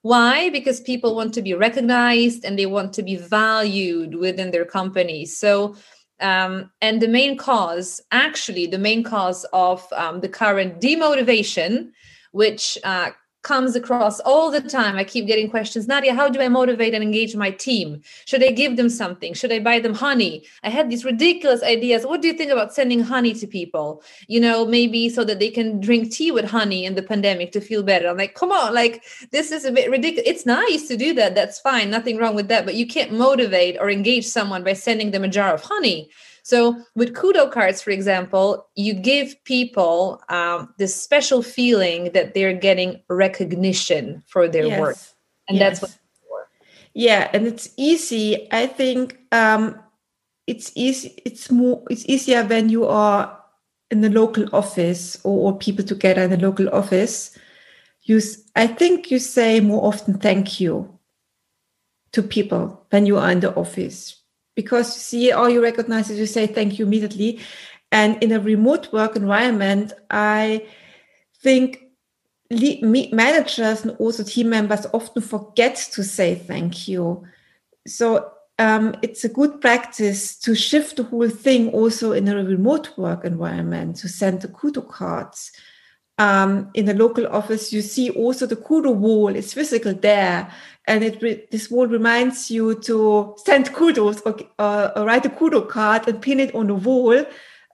Why? 0.01 0.49
Because 0.49 0.79
people 0.79 1.15
want 1.15 1.33
to 1.33 1.41
be 1.41 1.53
recognized 1.53 2.45
and 2.45 2.57
they 2.57 2.65
want 2.65 2.93
to 2.93 3.03
be 3.03 3.17
valued 3.17 4.15
within 4.15 4.51
their 4.51 4.65
company. 4.65 5.25
So 5.25 5.75
um, 6.21 6.71
and 6.81 7.01
the 7.01 7.07
main 7.07 7.37
cause 7.37 8.01
actually 8.11 8.65
the 8.67 8.77
main 8.77 9.03
cause 9.03 9.45
of 9.53 9.85
um, 9.93 10.19
the 10.19 10.29
current 10.29 10.81
demotivation 10.81 11.91
which 12.31 12.77
uh, 12.83 13.09
comes 13.41 13.75
across 13.75 14.19
all 14.21 14.51
the 14.51 14.61
time. 14.61 14.97
I 14.97 15.03
keep 15.03 15.25
getting 15.25 15.49
questions, 15.49 15.87
Nadia, 15.87 16.13
how 16.13 16.27
do 16.27 16.41
I 16.41 16.49
motivate 16.49 16.93
and 16.93 17.03
engage 17.03 17.35
my 17.35 17.51
team? 17.51 18.01
Should 18.25 18.43
I 18.43 18.51
give 18.51 18.75
them 18.75 18.89
something? 18.89 19.33
Should 19.33 19.51
I 19.51 19.59
buy 19.59 19.79
them 19.79 19.93
honey? 19.93 20.45
I 20.63 20.69
had 20.69 20.89
these 20.89 21.05
ridiculous 21.05 21.63
ideas. 21.63 22.05
What 22.05 22.21
do 22.21 22.27
you 22.27 22.33
think 22.33 22.51
about 22.51 22.73
sending 22.73 23.01
honey 23.01 23.33
to 23.35 23.47
people? 23.47 24.03
You 24.27 24.41
know, 24.41 24.65
maybe 24.65 25.07
so 25.09 25.23
that 25.23 25.39
they 25.39 25.49
can 25.49 25.79
drink 25.79 26.11
tea 26.11 26.31
with 26.31 26.45
honey 26.45 26.83
in 26.85 26.95
the 26.95 27.03
pandemic 27.03 27.51
to 27.53 27.61
feel 27.61 27.81
better. 27.81 28.09
I'm 28.09 28.17
like, 28.17 28.35
come 28.35 28.51
on, 28.51 28.73
like 28.73 29.03
this 29.31 29.51
is 29.51 29.63
a 29.63 29.71
bit 29.71 29.89
ridiculous. 29.89 30.29
It's 30.29 30.45
nice 30.45 30.87
to 30.89 30.97
do 30.97 31.13
that. 31.13 31.35
That's 31.35 31.59
fine. 31.59 31.89
Nothing 31.89 32.17
wrong 32.17 32.35
with 32.35 32.49
that. 32.49 32.65
But 32.65 32.75
you 32.75 32.85
can't 32.85 33.13
motivate 33.13 33.77
or 33.79 33.89
engage 33.89 34.27
someone 34.27 34.63
by 34.63 34.73
sending 34.73 35.11
them 35.11 35.23
a 35.23 35.29
jar 35.29 35.53
of 35.53 35.61
honey. 35.61 36.09
So 36.43 36.81
with 36.95 37.13
kudo 37.13 37.51
cards, 37.51 37.81
for 37.81 37.91
example, 37.91 38.67
you 38.75 38.93
give 38.93 39.35
people 39.43 40.21
um, 40.29 40.73
this 40.77 40.95
special 40.95 41.43
feeling 41.43 42.11
that 42.13 42.33
they're 42.33 42.53
getting 42.53 43.01
recognition 43.09 44.23
for 44.27 44.47
their 44.47 44.65
yes. 44.65 44.79
work, 44.79 44.97
and 45.47 45.57
yes. 45.57 45.79
that's 45.79 45.81
what. 46.27 46.47
Yeah, 46.93 47.29
and 47.33 47.45
it's 47.45 47.69
easy. 47.77 48.47
I 48.51 48.67
think 48.67 49.19
um, 49.31 49.79
it's 50.47 50.71
easy. 50.75 51.21
It's 51.25 51.51
more. 51.51 51.83
It's 51.89 52.05
easier 52.07 52.43
when 52.43 52.69
you 52.69 52.85
are 52.85 53.39
in 53.91 54.01
the 54.01 54.09
local 54.09 54.45
office 54.53 55.19
or, 55.23 55.51
or 55.51 55.57
people 55.57 55.83
together 55.83 56.21
in 56.21 56.31
the 56.31 56.37
local 56.37 56.69
office. 56.69 57.37
You, 58.03 58.21
I 58.55 58.67
think 58.67 59.11
you 59.11 59.19
say 59.19 59.59
more 59.59 59.85
often 59.85 60.17
thank 60.17 60.59
you 60.59 60.97
to 62.11 62.23
people 62.23 62.85
when 62.89 63.05
you 63.05 63.17
are 63.17 63.29
in 63.29 63.39
the 63.39 63.53
office 63.53 64.19
because 64.61 64.93
you 64.93 64.99
see 64.99 65.31
all 65.31 65.49
you 65.49 65.63
recognize 65.63 66.09
is 66.09 66.19
you 66.19 66.25
say 66.25 66.45
thank 66.45 66.77
you 66.77 66.85
immediately. 66.85 67.39
And 67.93 68.21
in 68.21 68.33
a 68.33 68.41
remote 68.41 68.91
work 68.91 69.15
environment, 69.15 69.93
I 70.11 70.67
think 71.41 71.85
managers 72.51 73.85
and 73.85 73.95
also 73.99 74.21
team 74.21 74.49
members 74.49 74.85
often 74.93 75.21
forget 75.21 75.77
to 75.93 76.03
say 76.03 76.35
thank 76.35 76.89
you. 76.89 77.23
So 77.87 78.33
um, 78.57 78.95
it's 79.01 79.23
a 79.23 79.29
good 79.29 79.61
practice 79.61 80.37
to 80.39 80.53
shift 80.55 80.97
the 80.97 81.03
whole 81.03 81.29
thing 81.29 81.69
also 81.69 82.11
in 82.11 82.27
a 82.27 82.43
remote 82.43 82.97
work 82.97 83.23
environment 83.23 83.95
to 84.01 84.09
send 84.09 84.41
the 84.41 84.49
kudo 84.49 84.85
cards. 84.85 85.53
Um, 86.19 86.69
in 86.73 86.83
the 86.83 86.93
local 86.93 87.25
office, 87.27 87.71
you 87.71 87.81
see 87.81 88.09
also 88.09 88.45
the 88.45 88.57
kudo 88.57 88.93
wall 88.93 89.33
is 89.33 89.53
physical 89.53 89.93
there 89.93 90.51
and 90.85 91.03
it 91.03 91.49
this 91.51 91.71
wall 91.71 91.87
reminds 91.87 92.51
you 92.51 92.75
to 92.81 93.35
send 93.45 93.71
kudos 93.73 94.19
or, 94.21 94.35
uh, 94.57 94.89
or, 94.95 95.05
write 95.05 95.25
a 95.25 95.29
kudo 95.29 95.67
card 95.69 96.07
and 96.07 96.21
pin 96.21 96.39
it 96.39 96.53
on 96.53 96.67
the 96.67 96.75
wall 96.75 97.25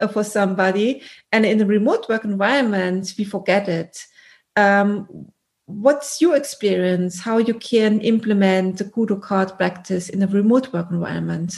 uh, 0.02 0.08
for 0.08 0.24
somebody. 0.24 1.02
And 1.32 1.46
in 1.46 1.58
the 1.58 1.66
remote 1.66 2.08
work 2.08 2.26
environment, 2.26 3.16
we 3.18 3.24
forget 3.24 3.68
it. 3.68 3.98
Um, 4.56 5.28
what's 5.66 6.22
your 6.22 6.36
experience? 6.36 7.20
How 7.20 7.38
you 7.38 7.54
can 7.54 8.02
implement 8.02 8.78
the 8.78 8.86
kudo 8.86 9.22
card 9.22 9.58
practice 9.58 10.10
in 10.10 10.22
a 10.22 10.28
remote 10.28 10.72
work 10.72 10.92
environment? 10.92 11.56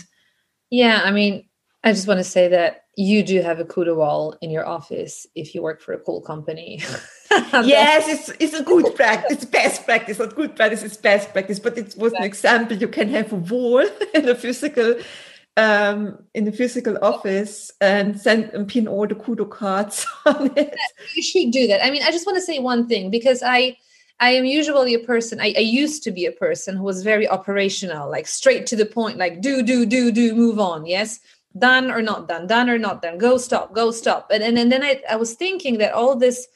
Yeah, 0.69 1.01
I 1.03 1.11
mean, 1.11 1.49
I 1.83 1.91
just 1.91 2.07
want 2.07 2.19
to 2.19 2.23
say 2.23 2.47
that 2.49 2.83
you 2.97 3.21
do 3.21 3.41
have 3.41 3.59
a 3.59 3.63
kudo 3.63 3.95
wall 3.95 4.35
in 4.41 4.49
your 4.49 4.65
office 4.65 5.27
if 5.35 5.53
you 5.53 5.61
work 5.61 5.81
for 5.81 5.93
a 5.93 5.99
cool 5.99 6.19
company. 6.19 6.81
yes, 7.31 8.07
it's 8.07 8.29
it's 8.41 8.53
a 8.59 8.63
good 8.63 8.95
practice. 8.95 9.33
It's 9.33 9.45
best 9.45 9.85
practice. 9.85 10.17
Not 10.17 10.35
good 10.35 10.55
practice. 10.55 10.81
It's 10.81 10.97
best 10.97 11.31
practice. 11.31 11.59
But 11.59 11.77
it 11.77 11.95
was 11.95 12.11
exactly. 12.13 12.17
an 12.17 12.23
example. 12.23 12.77
You 12.77 12.87
can 12.87 13.09
have 13.09 13.31
a 13.31 13.35
wall 13.35 13.85
in 14.15 14.27
a 14.27 14.33
physical 14.33 14.95
um, 15.57 16.17
in 16.33 16.45
the 16.45 16.51
physical 16.51 16.97
office 17.03 17.71
and 17.79 18.19
send 18.19 18.45
and 18.45 18.67
pin 18.67 18.87
all 18.87 19.05
the 19.05 19.13
kudo 19.13 19.47
cards 19.47 20.03
on 20.25 20.51
it. 20.57 20.75
You 21.15 21.21
should 21.21 21.51
do 21.51 21.67
that. 21.67 21.85
I 21.85 21.91
mean, 21.91 22.01
I 22.01 22.09
just 22.09 22.25
want 22.25 22.37
to 22.37 22.41
say 22.41 22.57
one 22.57 22.87
thing 22.87 23.11
because 23.11 23.43
I 23.43 23.77
I 24.19 24.31
am 24.31 24.45
usually 24.45 24.95
a 24.95 24.99
person, 24.99 25.39
I, 25.39 25.53
I, 25.55 25.59
used 25.59 26.01
to 26.01 26.09
be 26.09 26.25
a 26.25 26.31
person 26.31 26.75
who 26.75 26.81
was 26.81 27.03
very 27.03 27.27
operational, 27.29 28.09
like 28.09 28.25
straight 28.25 28.65
to 28.65 28.75
the 28.75 28.87
point, 28.87 29.19
like 29.19 29.41
do, 29.41 29.61
do, 29.61 29.85
do, 29.85 30.11
do, 30.11 30.33
move 30.33 30.59
on. 30.59 30.87
Yes 30.87 31.19
done 31.59 31.91
or 31.91 32.01
not 32.01 32.27
done 32.27 32.47
done 32.47 32.69
or 32.69 32.77
not 32.77 33.01
done 33.01 33.17
go 33.17 33.37
stop 33.37 33.73
go 33.73 33.91
stop. 33.91 34.29
And 34.31 34.43
and, 34.43 34.57
and 34.57 34.71
then 34.71 34.83
I, 34.83 35.01
I 35.09 35.15
was 35.15 35.33
thinking 35.33 35.77
that 35.79 35.93
all 35.93 36.15
this 36.15 36.47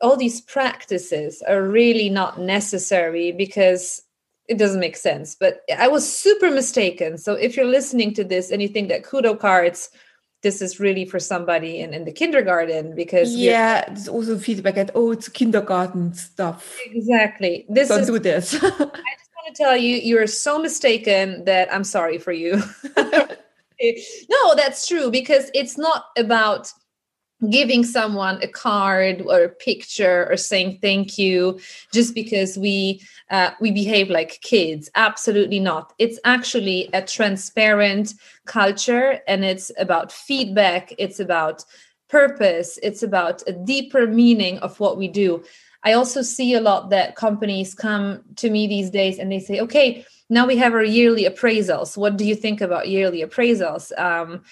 all 0.00 0.16
these 0.16 0.40
practices 0.40 1.42
are 1.48 1.62
really 1.62 2.10
not 2.10 2.38
necessary 2.38 3.32
because 3.32 4.02
it 4.48 4.58
doesn't 4.58 4.80
make 4.80 4.96
sense. 4.96 5.34
But 5.34 5.60
i 5.78 5.88
was 5.88 6.04
super 6.10 6.50
mistaken. 6.50 7.18
So 7.18 7.34
if 7.34 7.56
you're 7.56 7.66
listening 7.66 8.14
to 8.14 8.24
this 8.24 8.50
and 8.50 8.62
you 8.62 8.68
think 8.68 8.88
that 8.88 9.04
kudo 9.04 9.38
cards 9.38 9.90
this 10.42 10.60
is 10.62 10.78
really 10.78 11.04
for 11.04 11.18
somebody 11.18 11.80
in, 11.80 11.92
in 11.94 12.04
the 12.04 12.12
kindergarten 12.12 12.94
because 12.94 13.34
yeah 13.34 13.84
there's 13.86 14.06
also 14.06 14.38
feedback 14.38 14.76
at 14.76 14.90
oh 14.94 15.12
it's 15.12 15.28
kindergarten 15.28 16.14
stuff. 16.14 16.78
Exactly. 16.86 17.66
This 17.68 17.88
don't 17.88 18.00
is, 18.00 18.06
do 18.06 18.18
this. 18.18 18.54
I 18.62 18.68
just 18.68 19.30
want 19.46 19.56
to 19.56 19.62
tell 19.62 19.76
you 19.76 19.96
you're 19.96 20.26
so 20.26 20.58
mistaken 20.58 21.44
that 21.44 21.72
i'm 21.72 21.84
sorry 21.84 22.18
for 22.18 22.32
you 22.32 22.62
no, 23.80 24.54
that's 24.54 24.86
true 24.86 25.10
because 25.10 25.50
it's 25.54 25.76
not 25.76 26.06
about 26.16 26.72
giving 27.50 27.84
someone 27.84 28.42
a 28.42 28.48
card 28.48 29.22
or 29.26 29.44
a 29.44 29.48
picture 29.48 30.26
or 30.30 30.36
saying 30.36 30.78
thank 30.80 31.18
you 31.18 31.60
just 31.92 32.14
because 32.14 32.56
we 32.56 33.00
uh, 33.30 33.50
we 33.60 33.70
behave 33.70 34.08
like 34.08 34.40
kids. 34.40 34.88
Absolutely 34.94 35.60
not. 35.60 35.92
It's 35.98 36.18
actually 36.24 36.88
a 36.94 37.02
transparent 37.02 38.14
culture 38.46 39.20
and 39.28 39.44
it's 39.44 39.70
about 39.78 40.12
feedback 40.12 40.94
it's 40.98 41.20
about 41.20 41.64
purpose 42.08 42.78
it's 42.82 43.02
about 43.02 43.42
a 43.48 43.52
deeper 43.52 44.06
meaning 44.06 44.58
of 44.60 44.78
what 44.80 44.96
we 44.96 45.08
do. 45.08 45.44
I 45.82 45.92
also 45.92 46.22
see 46.22 46.54
a 46.54 46.60
lot 46.60 46.90
that 46.90 47.16
companies 47.16 47.74
come 47.74 48.22
to 48.36 48.50
me 48.50 48.66
these 48.66 48.90
days 48.90 49.18
and 49.18 49.30
they 49.30 49.40
say 49.40 49.60
okay 49.60 50.06
now 50.28 50.46
we 50.46 50.56
have 50.56 50.74
our 50.74 50.82
yearly 50.82 51.24
appraisals. 51.24 51.96
What 51.96 52.16
do 52.16 52.24
you 52.24 52.34
think 52.34 52.60
about 52.60 52.88
yearly 52.88 53.22
appraisals? 53.22 53.96
Um, 53.98 54.42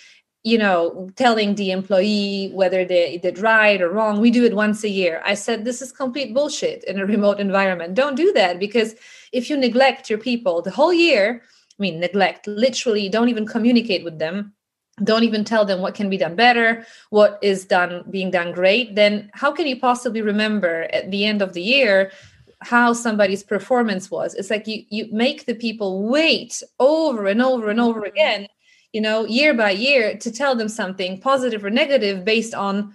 you 0.45 0.59
know 0.59 1.11
telling 1.17 1.55
the 1.55 1.71
employee 1.71 2.51
whether 2.53 2.85
they 2.85 3.19
did 3.19 3.39
right 3.39 3.81
or 3.81 3.89
wrong. 3.89 4.21
We 4.21 4.31
do 4.31 4.45
it 4.45 4.55
once 4.55 4.85
a 4.85 4.89
year. 4.89 5.23
I 5.25 5.35
said 5.35 5.65
this 5.65 5.83
is 5.83 5.91
complete 5.91 6.35
bullshit 6.35 6.85
in 6.85 7.01
a 7.01 7.07
remote 7.07 7.41
environment. 7.41 7.95
Don't 7.95 8.15
do 8.15 8.31
that 8.35 8.61
because 8.61 8.95
if 9.33 9.51
you 9.51 9.57
neglect 9.57 10.09
your 10.09 10.19
people 10.19 10.63
the 10.63 10.71
whole 10.71 10.93
year 10.93 11.43
i 11.43 11.83
mean 11.83 11.99
neglect 11.99 12.47
literally 12.47 13.09
don't 13.09 13.31
even 13.31 13.47
communicate 13.47 14.05
with 14.05 14.19
them. 14.19 14.55
Don't 15.03 15.25
even 15.25 15.43
tell 15.43 15.65
them 15.65 15.81
what 15.81 15.97
can 15.97 16.09
be 16.09 16.19
done 16.19 16.37
better 16.37 16.87
what 17.11 17.39
is 17.43 17.65
done 17.65 18.05
being 18.11 18.31
done 18.31 18.53
great 18.53 18.95
then 18.95 19.31
how 19.33 19.51
can 19.51 19.67
you 19.67 19.81
possibly 19.81 20.23
remember 20.23 20.87
at 20.93 21.11
the 21.11 21.25
end 21.25 21.43
of 21.43 21.53
the 21.53 21.63
year 21.63 22.13
how 22.61 22.93
somebody's 22.93 23.43
performance 23.43 24.11
was. 24.11 24.35
It's 24.35 24.51
like 24.51 24.67
you 24.67 24.85
you 24.89 25.09
make 25.13 25.47
the 25.47 25.55
people 25.55 26.09
wait 26.09 26.63
over 26.79 27.27
and 27.27 27.43
over 27.43 27.69
and 27.71 27.81
over 27.81 28.01
mm-hmm. 28.01 28.09
again 28.09 28.49
you 28.93 29.01
know 29.01 29.25
year 29.27 29.53
by 29.55 29.71
year 29.71 30.17
to 30.19 30.31
tell 30.31 30.55
them 30.55 30.69
something 30.69 31.21
positive 31.21 31.65
or 31.65 31.71
negative 31.71 32.25
based 32.25 32.55
on 32.55 32.95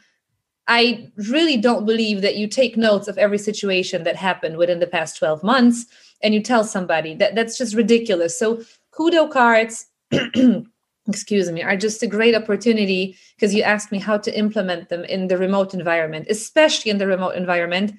i 0.70 1.12
really 1.30 1.58
don't 1.58 1.86
believe 1.86 2.22
that 2.22 2.38
you 2.38 2.48
take 2.48 2.78
notes 2.78 3.10
of 3.10 3.18
every 3.18 3.38
situation 3.38 4.06
that 4.06 4.16
happened 4.16 4.56
within 4.56 4.80
the 4.80 4.88
past 4.88 5.18
12 5.18 5.44
months 5.44 5.86
and 6.22 6.34
you 6.34 6.42
tell 6.42 6.63
somebody. 6.63 7.16
That 7.16 7.36
that's 7.36 7.58
just 7.58 7.75
ridiculous. 7.75 8.38
So 8.38 8.62
kudo 8.92 9.32
cards 9.32 9.88
excuse 11.08 11.50
me 11.51 11.63
are 11.63 11.78
just 11.78 12.04
a 12.04 12.08
great 12.08 12.36
opportunity 12.36 13.16
because 13.36 13.54
you 13.54 13.63
asked 13.63 13.92
me 13.92 14.00
how 14.00 14.18
to 14.18 14.38
implement 14.38 14.89
them 14.89 15.04
in 15.06 15.28
the 15.28 15.38
remote 15.38 15.74
environment 15.74 16.28
especially 16.30 16.92
in 16.92 16.98
the 16.98 17.08
remote 17.08 17.36
environment 17.36 17.94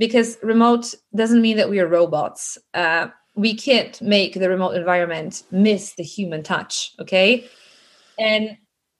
because 0.00 0.38
remote 0.42 0.94
doesn't 1.14 1.42
mean 1.42 1.58
that 1.58 1.70
we 1.70 1.78
are 1.78 1.86
robots. 1.86 2.58
Uh, 2.74 3.08
we 3.36 3.54
can't 3.54 4.00
make 4.02 4.34
the 4.34 4.48
remote 4.48 4.72
environment 4.72 5.44
miss 5.52 5.94
the 5.94 6.02
human 6.02 6.42
touch 6.42 6.92
okay? 6.98 7.46
And 8.18 8.56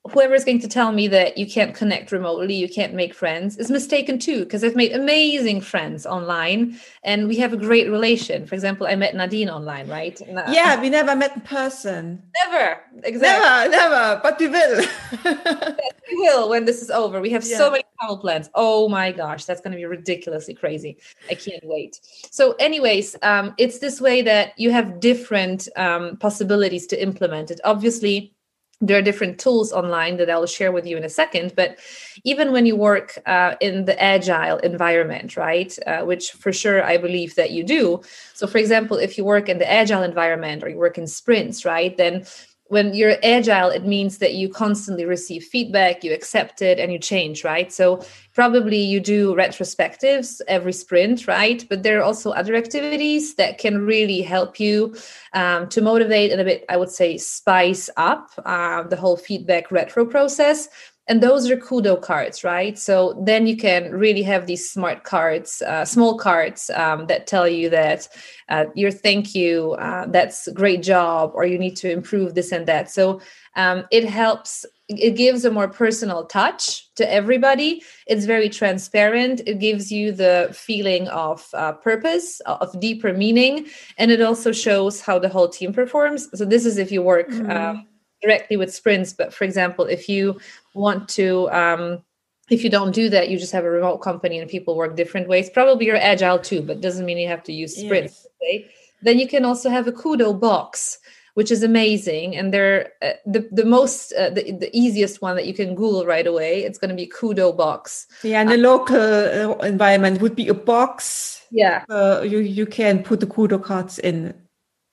whoever 0.08 0.34
is 0.34 0.44
going 0.44 0.58
to 0.60 0.68
tell 0.68 0.92
me 0.92 1.08
that 1.08 1.36
you 1.36 1.46
can't 1.46 1.74
connect 1.74 2.10
remotely, 2.10 2.54
you 2.54 2.68
can't 2.68 2.94
make 2.94 3.14
friends, 3.14 3.58
is 3.58 3.70
mistaken 3.70 4.18
too, 4.18 4.40
because 4.40 4.64
I've 4.64 4.74
made 4.74 4.92
amazing 4.92 5.60
friends 5.60 6.06
online 6.06 6.80
and 7.04 7.28
we 7.28 7.36
have 7.36 7.52
a 7.52 7.56
great 7.56 7.90
relation. 7.90 8.46
For 8.46 8.54
example, 8.54 8.86
I 8.86 8.96
met 8.96 9.14
Nadine 9.14 9.50
online, 9.50 9.88
right? 9.88 10.18
Yeah, 10.26 10.80
we 10.80 10.88
never 10.88 11.14
met 11.14 11.36
in 11.36 11.42
person. 11.42 12.22
Never, 12.44 12.80
exactly. 13.04 13.70
Never, 13.70 13.70
never, 13.70 14.20
but 14.22 14.38
we 14.40 14.48
will. 14.48 14.80
yes, 15.24 15.94
we 16.10 16.16
will 16.16 16.48
when 16.48 16.64
this 16.64 16.80
is 16.80 16.90
over. 16.90 17.20
We 17.20 17.30
have 17.30 17.44
yeah. 17.44 17.58
so 17.58 17.70
many 17.70 17.84
travel 17.98 18.18
plans. 18.18 18.48
Oh 18.54 18.88
my 18.88 19.12
gosh, 19.12 19.44
that's 19.44 19.60
going 19.60 19.72
to 19.72 19.76
be 19.76 19.84
ridiculously 19.84 20.54
crazy. 20.54 20.96
I 21.28 21.34
can't 21.34 21.64
wait. 21.64 22.00
So, 22.30 22.52
anyways, 22.52 23.16
um, 23.22 23.54
it's 23.58 23.80
this 23.80 24.00
way 24.00 24.22
that 24.22 24.58
you 24.58 24.70
have 24.70 24.98
different 24.98 25.68
um, 25.76 26.16
possibilities 26.16 26.86
to 26.88 27.02
implement 27.02 27.50
it. 27.50 27.60
Obviously, 27.64 28.32
there 28.80 28.98
are 28.98 29.02
different 29.02 29.38
tools 29.38 29.72
online 29.72 30.16
that 30.16 30.30
I'll 30.30 30.46
share 30.46 30.72
with 30.72 30.86
you 30.86 30.96
in 30.96 31.04
a 31.04 31.08
second. 31.08 31.54
But 31.54 31.78
even 32.24 32.52
when 32.52 32.64
you 32.64 32.76
work 32.76 33.18
uh, 33.26 33.56
in 33.60 33.84
the 33.84 34.00
agile 34.02 34.58
environment, 34.58 35.36
right, 35.36 35.76
uh, 35.86 36.02
which 36.04 36.32
for 36.32 36.52
sure 36.52 36.82
I 36.82 36.96
believe 36.96 37.34
that 37.34 37.50
you 37.50 37.62
do. 37.62 38.00
So, 38.34 38.46
for 38.46 38.58
example, 38.58 38.96
if 38.96 39.18
you 39.18 39.24
work 39.24 39.48
in 39.48 39.58
the 39.58 39.70
agile 39.70 40.02
environment 40.02 40.62
or 40.62 40.68
you 40.68 40.78
work 40.78 40.96
in 40.96 41.06
sprints, 41.06 41.64
right, 41.64 41.96
then 41.96 42.24
when 42.70 42.94
you're 42.94 43.16
agile 43.22 43.70
it 43.70 43.84
means 43.84 44.18
that 44.18 44.34
you 44.34 44.48
constantly 44.48 45.04
receive 45.04 45.44
feedback 45.44 46.02
you 46.02 46.12
accept 46.12 46.62
it 46.62 46.78
and 46.78 46.92
you 46.92 46.98
change 46.98 47.44
right? 47.44 47.72
So 47.72 48.02
probably 48.32 48.78
you 48.78 49.00
do 49.00 49.34
retrospectives 49.34 50.40
every 50.48 50.72
sprint 50.72 51.26
right? 51.26 51.64
But 51.68 51.82
there 51.82 51.98
are 51.98 52.02
also 52.02 52.30
other 52.30 52.54
activities 52.54 53.34
that 53.34 53.58
can 53.58 53.84
really 53.84 54.22
help 54.22 54.58
you 54.58 54.94
um, 55.32 55.68
to 55.68 55.80
motivate 55.80 56.32
and 56.32 56.40
a 56.40 56.44
bit 56.44 56.64
i 56.68 56.76
would 56.76 56.90
say 56.90 57.16
spice 57.16 57.90
up 57.96 58.30
uh, 58.44 58.82
the 58.84 58.96
whole 58.96 59.16
feedback 59.16 59.70
retro 59.70 60.04
process 60.04 60.68
and 61.10 61.20
those 61.20 61.50
are 61.50 61.56
kudo 61.56 62.00
cards 62.00 62.44
right? 62.44 62.78
So 62.78 63.20
then 63.26 63.48
you 63.48 63.56
can 63.56 63.90
really 63.90 64.22
have 64.22 64.46
these 64.46 64.70
smart 64.70 65.02
cards 65.02 65.60
uh, 65.60 65.84
small 65.84 66.16
cards 66.16 66.70
um, 66.70 67.06
that 67.08 67.26
tell 67.26 67.48
you 67.48 67.68
that 67.70 68.08
uh, 68.48 68.66
your 68.74 68.92
thank 68.92 69.34
you 69.34 69.72
uh, 69.72 70.06
that's 70.06 70.46
a 70.46 70.52
great 70.52 70.82
job 70.82 71.32
or 71.34 71.44
you 71.44 71.58
need 71.58 71.76
to 71.78 71.90
improve 71.90 72.34
this 72.34 72.52
and 72.52 72.66
that. 72.66 72.90
So 72.90 73.20
um, 73.56 73.84
it 73.90 74.04
helps 74.04 74.64
it 74.88 75.16
gives 75.16 75.44
a 75.44 75.50
more 75.50 75.68
personal 75.68 76.26
touch 76.26 76.92
to 76.94 77.12
everybody. 77.12 77.82
It's 78.06 78.24
very 78.24 78.48
transparent. 78.48 79.40
It 79.46 79.58
gives 79.58 79.90
you 79.92 80.12
the 80.12 80.50
feeling 80.52 81.08
of 81.08 81.46
uh, 81.54 81.72
purpose 81.72 82.40
of 82.46 82.78
deeper 82.80 83.12
meaning. 83.12 83.66
And 83.98 84.10
it 84.10 84.20
also 84.20 84.50
shows 84.52 85.00
how 85.00 85.18
the 85.18 85.28
whole 85.28 85.48
team 85.48 85.72
performs. 85.72 86.28
So 86.34 86.44
this 86.44 86.66
is 86.66 86.78
if 86.78 86.90
you 86.92 87.02
work 87.02 87.28
mm 87.30 87.89
directly 88.22 88.56
with 88.56 88.74
sprints 88.74 89.12
but 89.12 89.32
for 89.32 89.44
example 89.44 89.84
if 89.84 90.08
you 90.08 90.38
want 90.74 91.08
to 91.08 91.50
um, 91.50 92.02
if 92.50 92.64
you 92.64 92.70
don't 92.70 92.92
do 92.92 93.08
that 93.08 93.28
you 93.28 93.38
just 93.38 93.52
have 93.52 93.64
a 93.64 93.70
remote 93.70 93.98
company 93.98 94.38
and 94.38 94.50
people 94.50 94.76
work 94.76 94.96
different 94.96 95.28
ways. 95.28 95.48
Probably 95.48 95.86
you're 95.86 95.96
agile 95.96 96.38
too 96.38 96.62
but 96.62 96.80
doesn't 96.80 97.06
mean 97.06 97.18
you 97.18 97.28
have 97.28 97.44
to 97.44 97.52
use 97.52 97.76
sprints 97.76 98.26
yes. 98.42 98.64
then 99.02 99.18
you 99.18 99.28
can 99.28 99.44
also 99.44 99.70
have 99.70 99.86
a 99.86 99.92
kudo 99.92 100.38
box 100.38 100.98
which 101.34 101.50
is 101.50 101.62
amazing 101.62 102.36
and 102.36 102.52
they're 102.52 102.92
uh, 103.02 103.12
the, 103.24 103.48
the 103.52 103.64
most 103.64 104.12
uh, 104.12 104.30
the, 104.30 104.52
the 104.52 104.70
easiest 104.76 105.22
one 105.22 105.36
that 105.36 105.46
you 105.46 105.54
can 105.54 105.74
google 105.74 106.04
right 106.04 106.26
away 106.26 106.64
it's 106.64 106.78
going 106.78 106.90
to 106.90 106.94
be 106.94 107.06
kudo 107.06 107.56
box. 107.56 108.06
Yeah 108.22 108.40
and 108.40 108.50
the 108.50 108.56
local 108.56 108.96
uh, 108.96 109.54
environment 109.64 110.20
would 110.20 110.36
be 110.36 110.48
a 110.48 110.54
box. 110.54 111.46
Yeah. 111.50 111.84
Uh, 111.88 112.22
you 112.22 112.38
you 112.38 112.66
can 112.66 113.02
put 113.02 113.20
the 113.20 113.26
kudo 113.26 113.62
cards 113.62 113.98
in. 113.98 114.34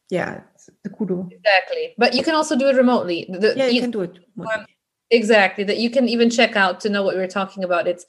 Yeah 0.10 0.42
the 0.84 0.90
kudo. 0.90 1.32
Exactly. 1.32 1.94
But 1.98 2.14
you 2.14 2.24
can 2.24 2.36
also 2.36 2.56
do 2.58 2.68
it 2.68 2.76
remotely. 2.76 3.28
The, 3.30 3.54
yeah 3.56 3.68
you, 3.68 3.74
you 3.74 3.82
can 3.82 3.92
do 3.92 4.02
it 4.02 4.20
um, 4.40 4.66
exactly. 5.10 5.64
That 5.64 5.78
you 5.78 5.90
can 5.90 6.08
even 6.10 6.30
check 6.30 6.56
out 6.56 6.80
to 6.82 6.90
know 6.90 7.04
what 7.04 7.16
we 7.16 7.22
are 7.22 7.28
talking 7.28 7.64
about. 7.64 7.88
It's 7.88 8.06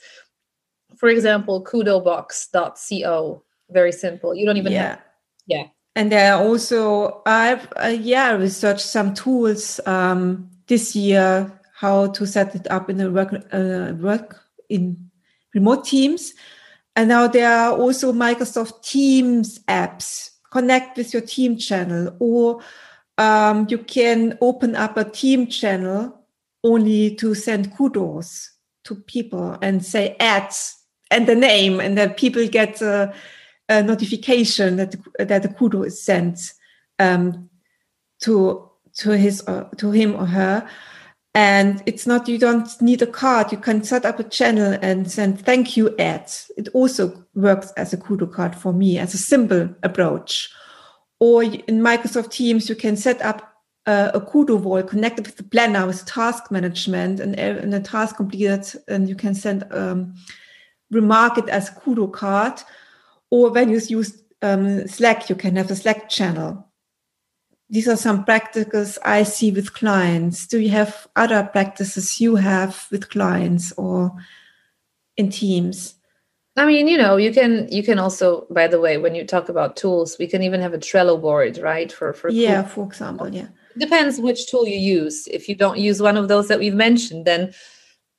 for 0.97 1.09
example 1.09 1.65
kudobox.co 1.65 3.43
very 3.71 3.93
simple. 3.93 4.35
You 4.35 4.47
don't 4.47 4.57
even 4.57 4.73
yeah 4.73 4.89
have, 4.89 5.03
yeah. 5.47 5.65
And 5.97 6.13
there 6.13 6.35
are 6.35 6.43
also 6.43 7.23
i've 7.27 7.69
uh, 7.77 7.89
yeah 7.89 8.33
researched 8.33 8.87
some 8.87 9.15
tools 9.15 9.81
um, 9.87 10.51
this 10.67 10.95
year 10.95 11.53
how 11.75 12.09
to 12.09 12.27
set 12.27 12.55
it 12.55 12.69
up 12.71 12.91
in 12.91 13.01
a 13.01 13.11
work 13.11 13.33
uh, 13.53 13.93
work 14.01 14.41
in 14.69 15.11
remote 15.55 15.85
teams. 15.85 16.35
And 16.97 17.09
now 17.09 17.29
there 17.29 17.51
are 17.51 17.79
also 17.79 18.13
microsoft 18.13 18.83
teams 18.83 19.61
apps 19.69 20.31
connect 20.51 20.97
with 20.97 21.13
your 21.13 21.23
team 21.23 21.57
channel 21.57 22.17
or 22.19 22.61
um, 23.19 23.67
you 23.69 23.79
can 23.79 24.39
open 24.41 24.77
up 24.77 24.97
a 24.97 25.05
team 25.05 25.47
channel 25.47 26.25
only 26.65 27.15
to 27.17 27.35
send 27.35 27.77
kudos 27.77 28.53
to 28.85 28.95
people 28.95 29.59
and 29.61 29.85
say 29.85 30.17
ads 30.21 30.77
and 31.11 31.27
the 31.27 31.35
name 31.35 31.81
and 31.81 31.99
then 31.99 32.11
people 32.15 32.47
get 32.49 32.81
a, 32.81 33.13
a 33.69 33.83
notification 33.83 34.77
that 34.77 34.95
that 35.19 35.43
the 35.43 35.49
kudo 35.49 35.87
is 35.87 36.03
sent 36.03 36.53
um, 36.99 37.49
to 38.21 38.69
to 38.95 39.11
his 39.11 39.43
to 39.77 39.91
him 39.91 40.15
or 40.15 40.27
her 40.27 40.69
and 41.39 41.85
it's 41.87 42.05
not 42.05 42.27
you 42.27 42.37
don't 42.37 42.69
need 42.83 43.01
a 43.01 43.07
card. 43.07 43.53
You 43.53 43.59
can 43.59 43.85
set 43.85 44.05
up 44.05 44.19
a 44.19 44.25
channel 44.25 44.77
and 44.83 45.09
send 45.09 45.41
thank 45.41 45.77
you 45.77 45.95
ads. 45.97 46.51
It 46.57 46.67
also 46.75 47.25
works 47.37 47.71
as 47.77 47.93
a 47.93 47.97
kudo 47.97 48.27
card 48.33 48.57
for 48.57 48.73
me 48.73 48.99
as 48.99 49.15
a 49.15 49.19
simple 49.19 49.73
approach. 49.85 50.51
Or 51.21 51.45
in 51.45 51.81
microsoft 51.81 52.33
teams 52.33 52.69
you 52.69 52.75
can 52.75 52.97
set 52.97 53.23
up 53.23 53.55
uh, 53.87 54.11
a 54.15 54.21
kudo 54.21 54.61
wall 54.61 54.83
connected 54.83 55.27
with 55.27 55.37
the 55.37 55.45
planner 55.45 55.87
with 55.87 56.05
task 56.07 56.51
management 56.51 57.21
and, 57.21 57.39
and 57.39 57.73
a 57.73 57.79
task 57.79 58.17
completed 58.17 58.67
and 58.89 59.09
you 59.09 59.15
can 59.15 59.37
send 59.37 59.65
um, 59.71 60.17
remark 60.91 61.39
it 61.39 61.49
as 61.49 61.71
kudo 61.71 62.13
card. 62.13 62.61
Or 63.31 63.53
when 63.53 63.69
you 63.69 63.79
use 63.79 64.21
um, 64.43 64.89
slack 64.89 65.31
you 65.31 65.37
can 65.37 65.55
have 65.55 65.71
a 65.71 65.77
slack 65.77 66.09
channel 66.09 66.68
these 67.71 67.89
are 67.89 67.97
some 67.97 68.25
practices 68.25 68.99
i 69.05 69.23
see 69.23 69.51
with 69.51 69.75
clients 69.75 70.47
do 70.47 70.59
you 70.59 70.71
have 70.71 71.07
other 71.17 71.43
practices 71.53 72.21
you 72.21 72.37
have 72.37 72.87
with 72.91 73.11
clients 73.11 73.73
or 73.73 74.13
in 75.17 75.31
teams 75.31 75.95
I 76.57 76.67
mean, 76.67 76.89
you 76.89 76.99
know, 76.99 77.17
you 77.17 77.33
can 77.33 77.69
you 77.71 77.85
can 77.85 78.01
also, 78.01 78.45
by 78.51 78.67
the 78.67 78.81
way, 78.81 78.99
when 78.99 79.15
you 79.15 79.25
talk 79.25 79.49
about 79.49 79.77
tools, 79.77 80.17
we 80.19 80.27
can 80.27 80.43
even 80.43 80.61
have 80.61 80.75
a 80.75 80.79
Trello 80.79 81.21
board, 81.21 81.57
right? 81.59 81.93
For 81.93 82.13
for 82.13 82.31
yeah, 82.31 82.65
for 82.65 82.85
example, 82.85 83.33
yeah 83.33 83.47
depends 83.79 84.21
which 84.21 84.51
tool 84.51 84.67
you 84.67 84.77
use. 84.77 85.27
If 85.29 85.49
you 85.49 85.55
don't 85.55 85.79
use 85.79 86.03
one 86.03 86.17
of 86.17 86.29
those 86.29 86.49
that 86.49 86.59
we've 86.59 86.75
mentioned, 86.75 87.25
then 87.25 87.55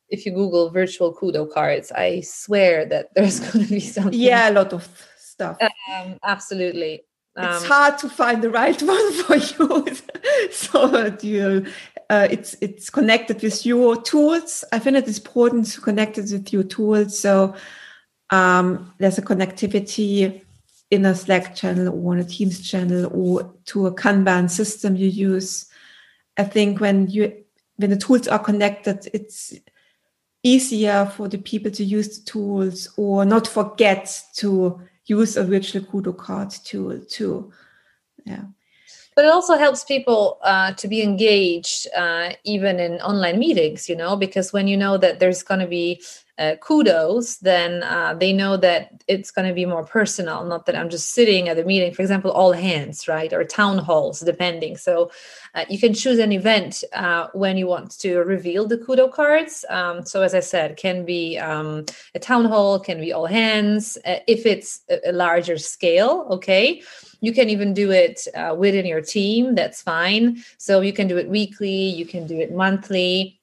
if 0.07 0.25
you 0.25 0.31
Google 0.31 0.69
virtual 0.71 1.13
Kudo 1.13 1.51
cards, 1.51 1.91
I 1.91 2.21
swear 2.21 2.85
that 2.87 3.09
there's 3.15 3.39
going 3.39 3.65
to 3.65 3.73
be 3.73 3.79
something. 3.79 4.19
Yeah, 4.19 4.49
a 4.49 4.53
lot 4.53 4.73
of 4.73 4.87
stuff. 5.17 5.57
Um, 5.61 6.17
absolutely. 6.23 7.03
Um, 7.39 7.55
it's 7.55 7.65
hard 7.65 7.97
to 7.99 8.09
find 8.09 8.43
the 8.43 8.49
right 8.49 8.81
one 8.81 9.13
for 9.23 9.35
you. 9.35 9.85
so 10.51 11.09
do 11.09 11.27
you 11.27 11.65
uh, 12.09 12.27
it's 12.31 12.55
it's 12.59 12.89
connected 12.89 13.41
with 13.41 13.65
your 13.65 14.01
tools. 14.01 14.63
I 14.71 14.79
find 14.79 14.97
it 14.97 15.07
important 15.07 15.67
to 15.71 15.81
connect 15.81 16.17
it 16.17 16.31
with 16.31 16.51
your 16.51 16.63
tools. 16.63 17.19
So 17.19 17.55
um, 18.31 18.93
there's 18.97 19.19
a 19.19 19.21
connectivity 19.21 20.41
in 20.89 21.05
a 21.05 21.13
Slack 21.13 21.55
channel 21.55 21.89
or 21.89 22.13
on 22.13 22.19
a 22.19 22.23
Teams 22.23 22.67
channel 22.67 23.11
or 23.13 23.53
to 23.65 23.85
a 23.85 23.93
Kanban 23.93 24.49
system 24.49 24.95
you 24.95 25.07
use. 25.07 25.65
I 26.37 26.45
think 26.45 26.79
when 26.79 27.07
you 27.07 27.43
when 27.75 27.91
the 27.91 27.97
tools 27.97 28.27
are 28.27 28.39
connected, 28.39 29.07
it's 29.13 29.53
easier 30.41 31.05
for 31.15 31.27
the 31.27 31.37
people 31.37 31.69
to 31.69 31.83
use 31.83 32.19
the 32.19 32.25
tools 32.25 32.91
or 32.97 33.23
not 33.23 33.47
forget 33.47 34.21
to 34.37 34.81
use 35.09 35.35
a 35.35 35.43
virtual 35.43 35.81
Kudo 35.81 36.15
card 36.15 36.51
tool 36.51 36.99
too. 37.09 37.51
Yeah. 38.25 38.43
But 39.15 39.25
it 39.25 39.31
also 39.31 39.57
helps 39.57 39.83
people 39.83 40.37
uh, 40.43 40.73
to 40.73 40.87
be 40.87 41.01
engaged 41.01 41.87
uh, 41.95 42.29
even 42.45 42.79
in 42.79 43.01
online 43.01 43.37
meetings, 43.39 43.89
you 43.89 43.95
know, 43.95 44.15
because 44.15 44.53
when 44.53 44.67
you 44.67 44.77
know 44.77 44.97
that 44.97 45.19
there's 45.19 45.43
going 45.43 45.59
to 45.59 45.67
be 45.67 46.01
uh, 46.39 46.55
kudos, 46.61 47.37
then 47.37 47.83
uh, 47.83 48.13
they 48.13 48.31
know 48.31 48.55
that 48.55 49.03
it's 49.07 49.29
going 49.29 49.47
to 49.47 49.53
be 49.53 49.65
more 49.65 49.83
personal, 49.83 50.45
not 50.45 50.65
that 50.65 50.75
I'm 50.75 50.89
just 50.89 51.11
sitting 51.11 51.49
at 51.49 51.59
a 51.59 51.65
meeting, 51.65 51.93
for 51.93 52.01
example, 52.01 52.31
all 52.31 52.53
hands, 52.53 53.09
right? 53.09 53.31
Or 53.33 53.43
town 53.43 53.77
halls, 53.77 54.21
depending. 54.21 54.77
So 54.77 55.11
uh, 55.53 55.65
you 55.69 55.77
can 55.77 55.93
choose 55.93 56.17
an 56.17 56.31
event 56.31 56.83
uh, 56.93 57.27
when 57.33 57.57
you 57.57 57.67
want 57.67 57.91
to 57.99 58.19
reveal 58.19 58.65
the 58.67 58.77
kudo 58.77 59.11
cards. 59.11 59.65
Um, 59.69 60.05
so 60.05 60.21
as 60.21 60.33
I 60.33 60.39
said, 60.39 60.77
can 60.77 61.03
be 61.03 61.37
um, 61.37 61.85
a 62.15 62.19
town 62.19 62.45
hall, 62.45 62.79
can 62.79 63.01
be 63.01 63.11
all 63.11 63.25
hands. 63.25 63.97
Uh, 64.05 64.19
if 64.25 64.45
it's 64.45 64.81
a, 64.89 65.11
larger 65.11 65.57
scale, 65.57 66.27
okay. 66.31 66.81
You 67.19 67.33
can 67.33 67.49
even 67.49 67.73
do 67.73 67.91
it 67.91 68.25
uh, 68.33 68.55
within 68.57 68.85
your 68.85 69.01
team. 69.01 69.55
That's 69.55 69.81
fine. 69.81 70.41
So 70.57 70.79
you 70.79 70.93
can 70.93 71.09
do 71.09 71.17
it 71.17 71.27
weekly. 71.27 71.89
You 71.89 72.05
can 72.05 72.25
do 72.25 72.39
it 72.39 72.53
monthly 72.53 73.38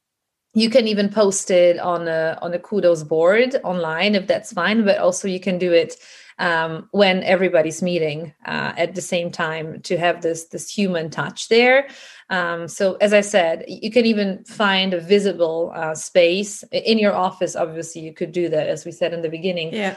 you 0.56 0.70
can 0.70 0.88
even 0.88 1.10
post 1.10 1.50
it 1.50 1.78
on 1.78 2.08
a 2.08 2.38
on 2.40 2.54
a 2.54 2.58
kudos 2.58 3.04
board 3.04 3.56
online 3.62 4.14
if 4.14 4.26
that's 4.26 4.52
fine 4.52 4.84
but 4.84 4.98
also 4.98 5.28
you 5.28 5.38
can 5.38 5.58
do 5.58 5.72
it 5.72 5.96
um, 6.38 6.88
when 6.90 7.22
everybody's 7.22 7.82
meeting 7.82 8.34
uh, 8.46 8.72
at 8.76 8.94
the 8.94 9.00
same 9.00 9.30
time 9.30 9.80
to 9.82 9.96
have 9.96 10.22
this 10.22 10.44
this 10.48 10.70
human 10.70 11.08
touch 11.10 11.48
there. 11.48 11.88
Um, 12.28 12.68
so 12.68 12.94
as 12.96 13.12
i 13.12 13.20
said 13.20 13.64
you 13.68 13.90
can 13.90 14.04
even 14.04 14.44
find 14.44 14.92
a 14.92 15.00
visible 15.00 15.72
uh, 15.74 15.94
space 15.94 16.64
in 16.72 16.98
your 16.98 17.14
office. 17.14 17.56
Obviously 17.56 18.02
you 18.02 18.12
could 18.12 18.32
do 18.32 18.48
that 18.48 18.66
as 18.68 18.84
we 18.84 18.92
said 18.92 19.14
in 19.14 19.22
the 19.22 19.28
beginning. 19.28 19.72
Yeah 19.72 19.96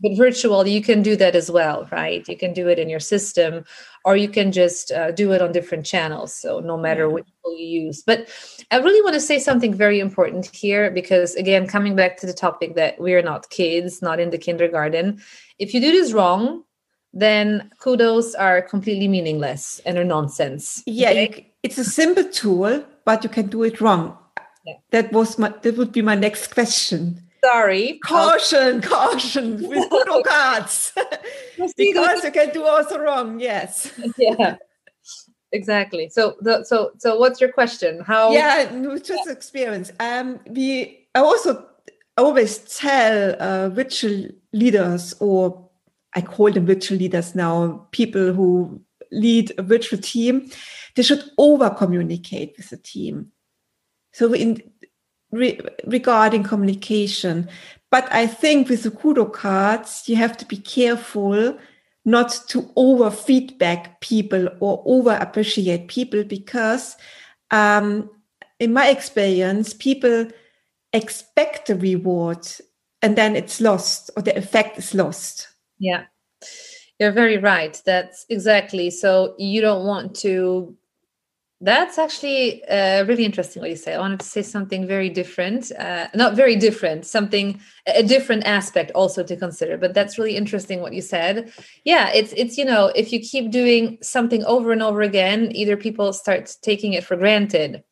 but 0.00 0.16
virtual 0.16 0.66
you 0.66 0.82
can 0.82 1.02
do 1.02 1.16
that 1.16 1.34
as 1.34 1.50
well 1.50 1.88
right? 1.92 2.26
You 2.28 2.36
can 2.36 2.52
do 2.52 2.68
it 2.68 2.78
in 2.78 2.88
your 2.88 3.00
system 3.00 3.64
or 4.04 4.16
you 4.16 4.28
can 4.28 4.52
just 4.52 4.92
uh, 4.92 5.10
do 5.10 5.32
it 5.32 5.42
on 5.42 5.52
different 5.52 5.86
channels 5.86 6.34
so 6.34 6.60
no 6.60 6.76
matter 6.76 7.08
which 7.08 7.26
you 7.44 7.82
use. 7.84 8.02
But 8.02 8.28
i 8.70 8.78
really 8.78 9.02
want 9.02 9.14
to 9.14 9.20
say 9.20 9.38
something 9.38 9.72
very 9.74 10.00
important 10.00 10.46
here 10.46 10.90
because 10.90 11.34
again 11.36 11.66
coming 11.66 11.94
back 11.94 12.16
to 12.18 12.26
the 12.26 12.32
topic 12.32 12.74
that 12.74 12.98
we're 12.98 13.22
not 13.22 13.48
kids 13.50 14.02
not 14.02 14.20
in 14.20 14.30
the 14.30 14.38
kindergarten 14.38 15.20
if 15.58 15.72
you 15.72 15.80
do 15.80 15.92
this 15.92 16.12
wrong 16.12 16.62
then 17.12 17.70
kudos 17.80 18.34
are 18.34 18.60
completely 18.60 19.08
meaningless 19.08 19.80
and 19.86 19.98
are 19.98 20.04
nonsense 20.04 20.82
yeah 20.86 21.10
okay? 21.10 21.52
it's 21.62 21.78
a 21.78 21.84
simple 21.84 22.24
tool 22.24 22.84
but 23.04 23.22
you 23.22 23.30
can 23.30 23.46
do 23.46 23.62
it 23.62 23.80
wrong. 23.80 24.18
Yeah. 24.64 24.74
that 24.90 25.12
was 25.12 25.38
my 25.38 25.54
that 25.62 25.76
would 25.76 25.92
be 25.92 26.02
my 26.02 26.16
next 26.16 26.52
question 26.52 27.22
sorry. 27.44 27.98
Caution, 28.04 28.80
caution 28.80 29.56
with 29.68 29.88
photo 29.88 30.22
cards. 30.22 30.92
because 31.76 32.24
you 32.24 32.30
can 32.30 32.50
do 32.50 32.64
also 32.64 32.98
wrong. 32.98 33.40
Yes. 33.40 33.92
yeah. 34.18 34.56
Exactly. 35.52 36.08
So 36.08 36.36
the 36.40 36.64
so 36.64 36.90
so 36.98 37.18
what's 37.18 37.40
your 37.40 37.52
question? 37.52 38.00
How 38.00 38.32
Yeah, 38.32 38.70
just 38.98 39.28
experience. 39.28 39.92
Um 40.00 40.40
we 40.48 41.08
I 41.14 41.20
also 41.20 41.66
always 42.18 42.58
tell 42.58 43.36
uh 43.40 43.68
virtual 43.70 44.28
leaders 44.52 45.14
or 45.20 45.66
I 46.14 46.22
call 46.22 46.50
them 46.50 46.66
virtual 46.66 46.98
leaders 46.98 47.34
now, 47.34 47.86
people 47.92 48.32
who 48.32 48.80
lead 49.12 49.52
a 49.58 49.62
virtual 49.62 50.00
team, 50.00 50.50
they 50.94 51.02
should 51.02 51.22
over 51.38 51.70
communicate 51.70 52.54
with 52.56 52.70
the 52.70 52.78
team. 52.78 53.32
So 54.12 54.32
in 54.32 54.62
re- 55.36 55.60
regarding 55.86 56.42
communication. 56.42 57.48
But 57.90 58.12
I 58.12 58.26
think 58.26 58.68
with 58.68 58.82
the 58.82 58.90
Kudo 58.90 59.32
cards, 59.32 60.04
you 60.06 60.16
have 60.16 60.36
to 60.38 60.44
be 60.44 60.56
careful 60.56 61.56
not 62.04 62.40
to 62.48 62.70
over 62.76 63.10
feedback 63.10 64.00
people 64.00 64.48
or 64.60 64.82
over 64.86 65.12
appreciate 65.12 65.88
people 65.88 66.24
because, 66.24 66.96
um, 67.50 68.08
in 68.60 68.72
my 68.72 68.88
experience, 68.88 69.74
people 69.74 70.28
expect 70.92 71.66
the 71.66 71.74
reward 71.74 72.46
and 73.02 73.16
then 73.16 73.36
it's 73.36 73.60
lost 73.60 74.10
or 74.16 74.22
the 74.22 74.36
effect 74.36 74.78
is 74.78 74.94
lost. 74.94 75.48
Yeah. 75.78 76.04
You're 76.98 77.12
very 77.12 77.38
right. 77.38 77.80
That's 77.84 78.24
exactly. 78.30 78.90
So 78.90 79.34
you 79.38 79.60
don't 79.60 79.84
want 79.84 80.14
to 80.16 80.74
that's 81.60 81.96
actually 81.96 82.62
uh, 82.66 83.04
really 83.04 83.24
interesting 83.24 83.62
what 83.62 83.70
you 83.70 83.76
say. 83.76 83.94
I 83.94 83.98
wanted 83.98 84.20
to 84.20 84.26
say 84.26 84.42
something 84.42 84.86
very 84.86 85.08
different, 85.08 85.72
uh, 85.72 86.08
not 86.14 86.36
very 86.36 86.54
different, 86.54 87.06
something 87.06 87.60
a 87.86 88.02
different 88.02 88.44
aspect 88.44 88.90
also 88.94 89.22
to 89.22 89.36
consider. 89.36 89.78
But 89.78 89.94
that's 89.94 90.18
really 90.18 90.36
interesting 90.36 90.82
what 90.82 90.92
you 90.92 91.00
said. 91.00 91.50
Yeah, 91.84 92.10
it's 92.12 92.34
it's 92.34 92.58
you 92.58 92.64
know 92.64 92.92
if 92.94 93.10
you 93.10 93.20
keep 93.20 93.50
doing 93.50 93.96
something 94.02 94.44
over 94.44 94.70
and 94.70 94.82
over 94.82 95.00
again, 95.00 95.50
either 95.54 95.76
people 95.78 96.12
start 96.12 96.54
taking 96.60 96.92
it 96.92 97.04
for 97.04 97.16
granted, 97.16 97.82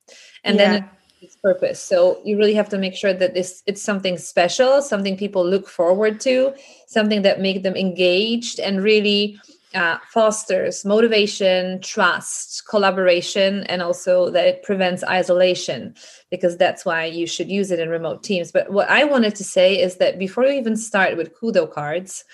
and 0.44 0.58
yeah. 0.58 0.70
then 0.70 0.90
its 1.22 1.36
purpose. 1.36 1.80
So 1.80 2.20
you 2.22 2.36
really 2.36 2.54
have 2.54 2.68
to 2.68 2.78
make 2.78 2.94
sure 2.94 3.14
that 3.14 3.32
this 3.32 3.62
it's 3.66 3.82
something 3.82 4.18
special, 4.18 4.82
something 4.82 5.16
people 5.16 5.44
look 5.44 5.68
forward 5.68 6.20
to, 6.20 6.52
something 6.86 7.22
that 7.22 7.40
make 7.40 7.62
them 7.62 7.76
engaged 7.76 8.60
and 8.60 8.82
really 8.82 9.40
uh, 9.74 9.98
fosters 10.08 10.84
motivation, 10.84 11.80
trust, 11.80 12.62
collaboration, 12.68 13.64
and 13.64 13.82
also 13.82 14.30
that 14.30 14.46
it 14.46 14.62
prevents 14.62 15.04
isolation 15.04 15.94
because 16.30 16.56
that's 16.56 16.84
why 16.84 17.04
you 17.04 17.26
should 17.26 17.50
use 17.50 17.70
it 17.70 17.80
in 17.80 17.88
remote 17.88 18.22
teams. 18.22 18.52
But 18.52 18.70
what 18.70 18.88
I 18.88 19.04
wanted 19.04 19.34
to 19.36 19.44
say 19.44 19.80
is 19.80 19.96
that 19.96 20.18
before 20.18 20.44
you 20.44 20.52
even 20.58 20.76
start 20.76 21.16
with 21.16 21.34
Kudo 21.34 21.70
cards, 21.70 22.24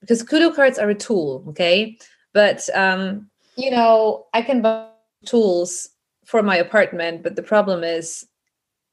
because 0.00 0.22
Kudo 0.22 0.54
cards 0.54 0.78
are 0.78 0.90
a 0.90 0.94
tool, 0.94 1.44
okay? 1.48 1.96
But, 2.32 2.68
um, 2.74 3.30
you 3.56 3.70
know, 3.70 4.26
I 4.34 4.42
can 4.42 4.62
buy 4.62 4.88
tools 5.24 5.88
for 6.24 6.42
my 6.42 6.56
apartment, 6.56 7.22
but 7.22 7.36
the 7.36 7.42
problem 7.42 7.84
is 7.84 8.26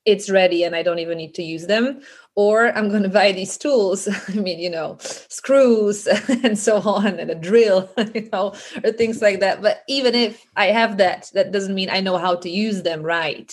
it's 0.05 0.29
ready 0.29 0.63
and 0.63 0.75
I 0.75 0.83
don't 0.83 0.99
even 0.99 1.17
need 1.17 1.35
to 1.35 1.43
use 1.43 1.67
them. 1.67 2.01
Or 2.35 2.75
I'm 2.77 2.89
going 2.89 3.03
to 3.09 3.09
buy 3.09 3.31
these 3.31 3.57
tools. 3.57 4.07
I 4.27 4.33
mean, 4.33 4.59
you 4.59 4.69
know, 4.69 4.97
screws 4.99 6.07
and 6.43 6.57
so 6.57 6.77
on, 6.81 7.19
and 7.19 7.29
a 7.29 7.35
drill, 7.35 7.89
you 8.13 8.29
know, 8.31 8.53
or 8.83 8.91
things 8.91 9.21
like 9.21 9.39
that. 9.41 9.61
But 9.61 9.83
even 9.87 10.15
if 10.15 10.45
I 10.55 10.67
have 10.67 10.97
that, 10.97 11.29
that 11.33 11.51
doesn't 11.51 11.75
mean 11.75 11.89
I 11.89 11.99
know 11.99 12.17
how 12.17 12.35
to 12.35 12.49
use 12.49 12.83
them 12.83 13.03
right. 13.03 13.51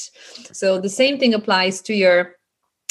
So 0.52 0.80
the 0.80 0.88
same 0.88 1.18
thing 1.18 1.34
applies 1.34 1.80
to 1.82 1.94
your 1.94 2.36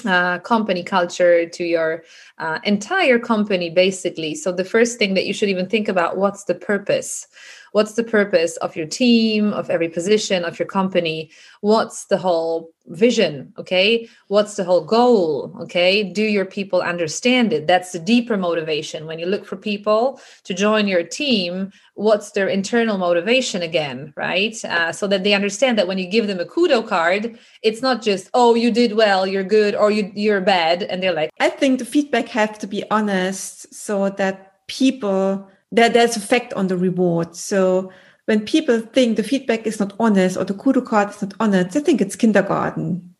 uh, 0.05 0.39
company 0.39 0.83
culture 0.83 1.47
to 1.47 1.63
your 1.63 2.03
uh, 2.37 2.59
entire 2.63 3.17
company 3.17 3.69
basically 3.69 4.35
so 4.35 4.51
the 4.51 4.65
first 4.65 4.99
thing 4.99 5.13
that 5.13 5.25
you 5.25 5.33
should 5.33 5.49
even 5.49 5.67
think 5.67 5.87
about 5.87 6.17
what's 6.17 6.43
the 6.43 6.53
purpose 6.53 7.25
what's 7.75 7.95
the 7.95 8.05
purpose 8.05 8.55
of 8.57 8.73
your 8.77 8.85
team 8.85 9.51
of 9.51 9.69
every 9.69 9.89
position 9.89 10.45
of 10.45 10.57
your 10.57 10.65
company? 10.65 11.29
What's 11.59 12.05
the 12.05 12.17
whole 12.17 12.73
vision 12.87 13.51
okay? 13.57 14.07
What's 14.29 14.55
the 14.55 14.63
whole 14.63 14.85
goal 14.85 15.53
okay? 15.63 16.01
Do 16.01 16.21
your 16.23 16.45
people 16.45 16.81
understand 16.81 17.51
it? 17.51 17.67
That's 17.67 17.91
the 17.91 17.99
deeper 17.99 18.37
motivation. 18.37 19.07
When 19.07 19.19
you 19.19 19.25
look 19.25 19.45
for 19.45 19.57
people 19.57 20.21
to 20.45 20.53
join 20.53 20.87
your 20.87 21.03
team 21.03 21.73
what's 21.95 22.31
their 22.31 22.47
internal 22.47 22.97
motivation 22.97 23.61
again 23.61 24.13
right? 24.15 24.63
Uh, 24.63 24.91
so 24.93 25.07
that 25.07 25.23
they 25.25 25.33
understand 25.33 25.77
that 25.77 25.87
when 25.87 25.97
you 25.97 26.07
give 26.07 26.27
them 26.27 26.39
a 26.39 26.45
kudo 26.45 26.85
card 26.85 27.37
it's 27.61 27.81
not 27.81 28.01
just 28.01 28.29
oh 28.33 28.53
you 28.53 28.69
did 28.69 28.93
well 28.93 29.25
you're 29.25 29.43
good 29.57 29.75
or 29.75 29.91
you, 29.91 30.11
you're 30.13 30.41
bad 30.41 30.83
and 30.83 31.01
they're 31.01 31.13
like 31.13 31.29
i 31.39 31.49
think 31.49 31.79
the 31.79 31.85
feedback 31.85 32.27
has 32.27 32.57
to 32.57 32.67
be 32.67 32.83
honest 32.91 33.73
so 33.73 34.09
that 34.09 34.65
people 34.67 35.49
that 35.71 35.93
there's 35.93 36.15
effect 36.15 36.53
on 36.53 36.67
the 36.67 36.77
reward. 36.77 37.35
So 37.35 37.91
when 38.25 38.45
people 38.45 38.79
think 38.79 39.17
the 39.17 39.23
feedback 39.23 39.67
is 39.67 39.79
not 39.79 39.93
honest 39.99 40.37
or 40.37 40.45
the 40.45 40.53
kudo 40.53 40.85
card 40.85 41.09
is 41.09 41.21
not 41.21 41.33
honest, 41.39 41.71
they 41.71 41.79
think 41.79 42.01
it's 42.01 42.15
kindergarten. 42.15 43.15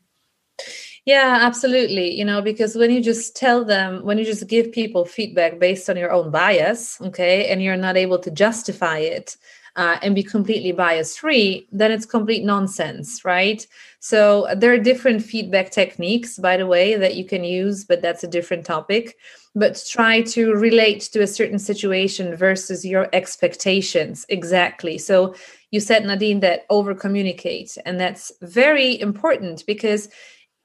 Yeah, 1.05 1.38
absolutely. 1.41 2.17
You 2.17 2.25
know, 2.25 2.41
because 2.41 2.75
when 2.75 2.89
you 2.89 3.01
just 3.01 3.36
tell 3.36 3.63
them, 3.63 4.03
when 4.03 4.17
you 4.17 4.25
just 4.25 4.47
give 4.47 4.71
people 4.71 5.05
feedback 5.05 5.60
based 5.60 5.88
on 5.88 5.97
your 5.97 6.12
own 6.12 6.31
bias, 6.31 6.99
okay, 6.99 7.47
and 7.47 7.62
you're 7.62 7.77
not 7.77 7.95
able 7.95 8.17
to 8.19 8.31
justify 8.31 8.97
it 8.97 9.38
uh, 9.75 9.99
and 10.01 10.15
be 10.15 10.23
completely 10.23 10.71
bias 10.71 11.15
free, 11.15 11.67
then 11.71 11.91
it's 11.91 12.08
complete 12.08 12.43
nonsense, 12.43 13.23
right? 13.23 13.67
So 13.99 14.47
there 14.55 14.73
are 14.73 14.79
different 14.79 15.21
feedback 15.21 15.69
techniques, 15.69 16.39
by 16.39 16.58
the 16.58 16.65
way, 16.65 16.95
that 16.95 17.15
you 17.15 17.25
can 17.25 17.43
use, 17.43 17.86
but 17.86 18.01
that's 18.01 18.23
a 18.23 18.27
different 18.27 18.65
topic 18.65 19.15
but 19.55 19.81
try 19.89 20.21
to 20.21 20.53
relate 20.53 21.01
to 21.13 21.21
a 21.21 21.27
certain 21.27 21.57
situation 21.57 22.35
versus 22.35 22.85
your 22.85 23.07
expectations. 23.13 24.25
Exactly. 24.27 24.97
So 24.97 25.33
you 25.71 25.79
said 25.79 26.03
nadine 26.03 26.41
that 26.41 26.65
over 26.69 26.93
communicate 26.93 27.77
and 27.85 27.99
that's 27.99 28.31
very 28.41 28.99
important 28.99 29.63
because 29.65 30.09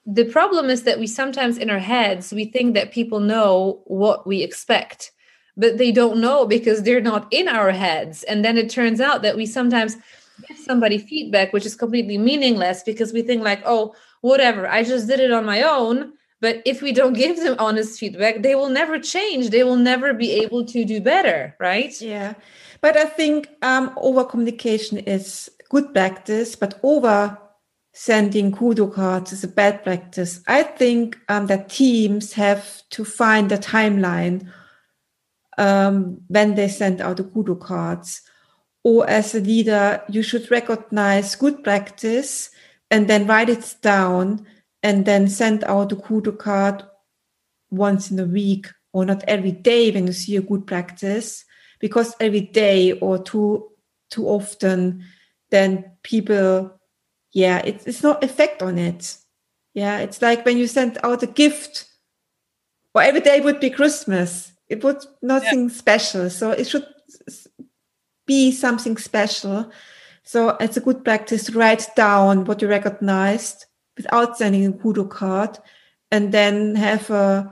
the 0.05 0.25
problem 0.25 0.69
is 0.69 0.83
that 0.83 0.99
we 0.99 1.07
sometimes 1.07 1.57
in 1.57 1.69
our 1.69 1.79
heads 1.79 2.33
we 2.33 2.45
think 2.45 2.73
that 2.73 2.91
people 2.91 3.19
know 3.19 3.81
what 3.85 4.25
we 4.25 4.41
expect 4.41 5.11
but 5.57 5.77
they 5.77 5.91
don't 5.91 6.19
know 6.19 6.45
because 6.45 6.83
they're 6.83 7.01
not 7.01 7.27
in 7.31 7.47
our 7.47 7.71
heads. 7.71 8.23
And 8.23 8.43
then 8.43 8.57
it 8.57 8.69
turns 8.69 9.01
out 9.01 9.21
that 9.21 9.35
we 9.35 9.45
sometimes 9.45 9.97
give 10.47 10.57
somebody 10.57 10.97
feedback 10.97 11.53
which 11.53 11.65
is 11.65 11.75
completely 11.75 12.17
meaningless 12.17 12.83
because 12.83 13.13
we 13.13 13.21
think 13.21 13.43
like 13.43 13.61
oh 13.65 13.93
whatever 14.21 14.67
i 14.67 14.83
just 14.83 15.07
did 15.07 15.19
it 15.19 15.31
on 15.31 15.45
my 15.45 15.61
own 15.61 16.13
but 16.41 16.61
if 16.65 16.81
we 16.81 16.91
don't 16.91 17.13
give 17.13 17.37
them 17.37 17.55
honest 17.59 17.99
feedback 17.99 18.41
they 18.41 18.55
will 18.55 18.69
never 18.69 18.99
change. 18.99 19.49
They 19.49 19.63
will 19.63 19.77
never 19.77 20.13
be 20.13 20.31
able 20.43 20.65
to 20.65 20.83
do 20.83 20.99
better 20.99 21.55
right? 21.59 21.93
Yeah. 22.01 22.33
But 22.81 22.97
i 22.97 23.05
think 23.05 23.47
um, 23.61 23.93
over 23.97 24.23
communication 24.25 24.97
is 24.97 25.49
good 25.69 25.93
practice 25.93 26.55
but 26.55 26.79
over 26.83 27.37
sending 27.93 28.51
kudo 28.51 28.91
cards 28.91 29.33
is 29.33 29.43
a 29.43 29.47
bad 29.47 29.83
practice. 29.83 30.41
I 30.47 30.63
think 30.63 31.17
um, 31.27 31.47
that 31.47 31.69
teams 31.69 32.33
have 32.33 32.81
to 32.91 33.03
find 33.03 33.51
a 33.51 33.57
timeline 33.57 34.49
um, 35.57 36.21
when 36.27 36.55
they 36.55 36.67
send 36.67 37.01
out 37.01 37.17
the 37.17 37.23
kudo 37.23 37.59
cards. 37.59 38.21
Or 38.83 39.07
as 39.07 39.35
a 39.35 39.39
leader 39.39 40.01
you 40.09 40.23
should 40.23 40.49
recognize 40.49 41.35
good 41.35 41.63
practice 41.63 42.49
and 42.89 43.07
then 43.07 43.27
write 43.27 43.49
it 43.49 43.75
down 43.81 44.45
and 44.83 45.05
then 45.05 45.27
send 45.27 45.63
out 45.65 45.91
a 45.91 45.95
kudo 45.95 46.37
card 46.37 46.83
once 47.69 48.11
in 48.11 48.19
a 48.19 48.25
week 48.25 48.67
or 48.93 49.05
not 49.05 49.23
every 49.27 49.51
day 49.51 49.91
when 49.91 50.07
you 50.07 50.13
see 50.13 50.35
a 50.35 50.41
good 50.41 50.67
practice 50.67 51.45
because 51.79 52.13
every 52.19 52.41
day 52.41 52.91
or 52.93 53.17
too 53.17 53.69
too 54.09 54.27
often 54.27 55.03
then 55.49 55.89
people 56.03 56.79
yeah 57.33 57.59
it's, 57.59 57.85
it's 57.85 58.03
not 58.03 58.23
effect 58.23 58.61
on 58.61 58.77
it. 58.77 59.17
Yeah 59.73 59.99
it's 59.99 60.21
like 60.21 60.45
when 60.45 60.57
you 60.57 60.67
send 60.67 60.97
out 61.03 61.23
a 61.23 61.27
gift 61.27 61.85
or 62.93 63.01
every 63.01 63.21
day 63.21 63.39
would 63.39 63.59
be 63.59 63.69
christmas. 63.69 64.51
It 64.67 64.83
would 64.83 65.03
nothing 65.21 65.63
yeah. 65.63 65.75
special. 65.75 66.29
So 66.29 66.51
it 66.51 66.65
should 66.65 66.87
be 68.25 68.51
something 68.51 68.95
special. 68.97 69.69
So 70.23 70.55
it's 70.61 70.77
a 70.77 70.81
good 70.81 71.03
practice. 71.03 71.45
To 71.45 71.57
write 71.57 71.89
down 71.95 72.45
what 72.45 72.61
you 72.61 72.69
recognized 72.69 73.65
without 73.97 74.37
sending 74.37 74.65
a 74.65 74.71
kudo 74.71 75.09
card 75.09 75.57
and 76.11 76.31
then 76.31 76.75
have 76.75 77.09
a, 77.09 77.49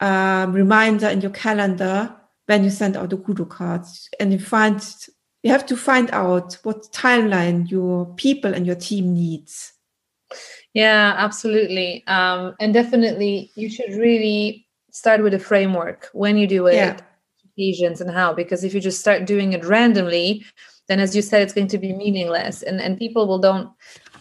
a 0.00 0.46
reminder 0.48 1.08
in 1.08 1.20
your 1.20 1.30
calendar 1.30 2.14
when 2.46 2.64
you 2.64 2.70
send 2.70 2.96
out 2.96 3.10
the 3.10 3.16
kudo 3.16 3.48
cards. 3.48 4.08
And 4.18 4.32
you 4.32 4.38
find 4.38 4.84
you 5.42 5.50
have 5.50 5.66
to 5.66 5.76
find 5.76 6.08
out 6.12 6.54
what 6.62 6.92
timeline 6.92 7.68
your 7.70 8.06
people 8.14 8.54
and 8.54 8.66
your 8.66 8.76
team 8.76 9.12
needs. 9.12 9.72
Yeah 10.72 11.14
absolutely. 11.16 12.04
Um, 12.06 12.54
and 12.60 12.72
definitely 12.72 13.50
you 13.54 13.68
should 13.68 13.92
really 13.94 14.66
start 14.90 15.22
with 15.22 15.34
a 15.34 15.38
framework 15.38 16.08
when 16.12 16.36
you 16.36 16.46
do 16.46 16.66
it 16.66 16.74
yeah. 16.74 16.98
occasions 17.52 18.00
and 18.00 18.10
how 18.10 18.32
because 18.32 18.62
if 18.62 18.74
you 18.74 18.80
just 18.80 19.00
start 19.00 19.24
doing 19.24 19.54
it 19.54 19.64
randomly 19.64 20.44
then 20.88 21.00
as 21.00 21.16
you 21.16 21.22
said 21.22 21.40
it's 21.40 21.54
going 21.54 21.68
to 21.68 21.78
be 21.78 21.92
meaningless. 21.92 22.62
And 22.62 22.80
and 22.80 22.98
people 22.98 23.26
will 23.26 23.38
don't 23.38 23.70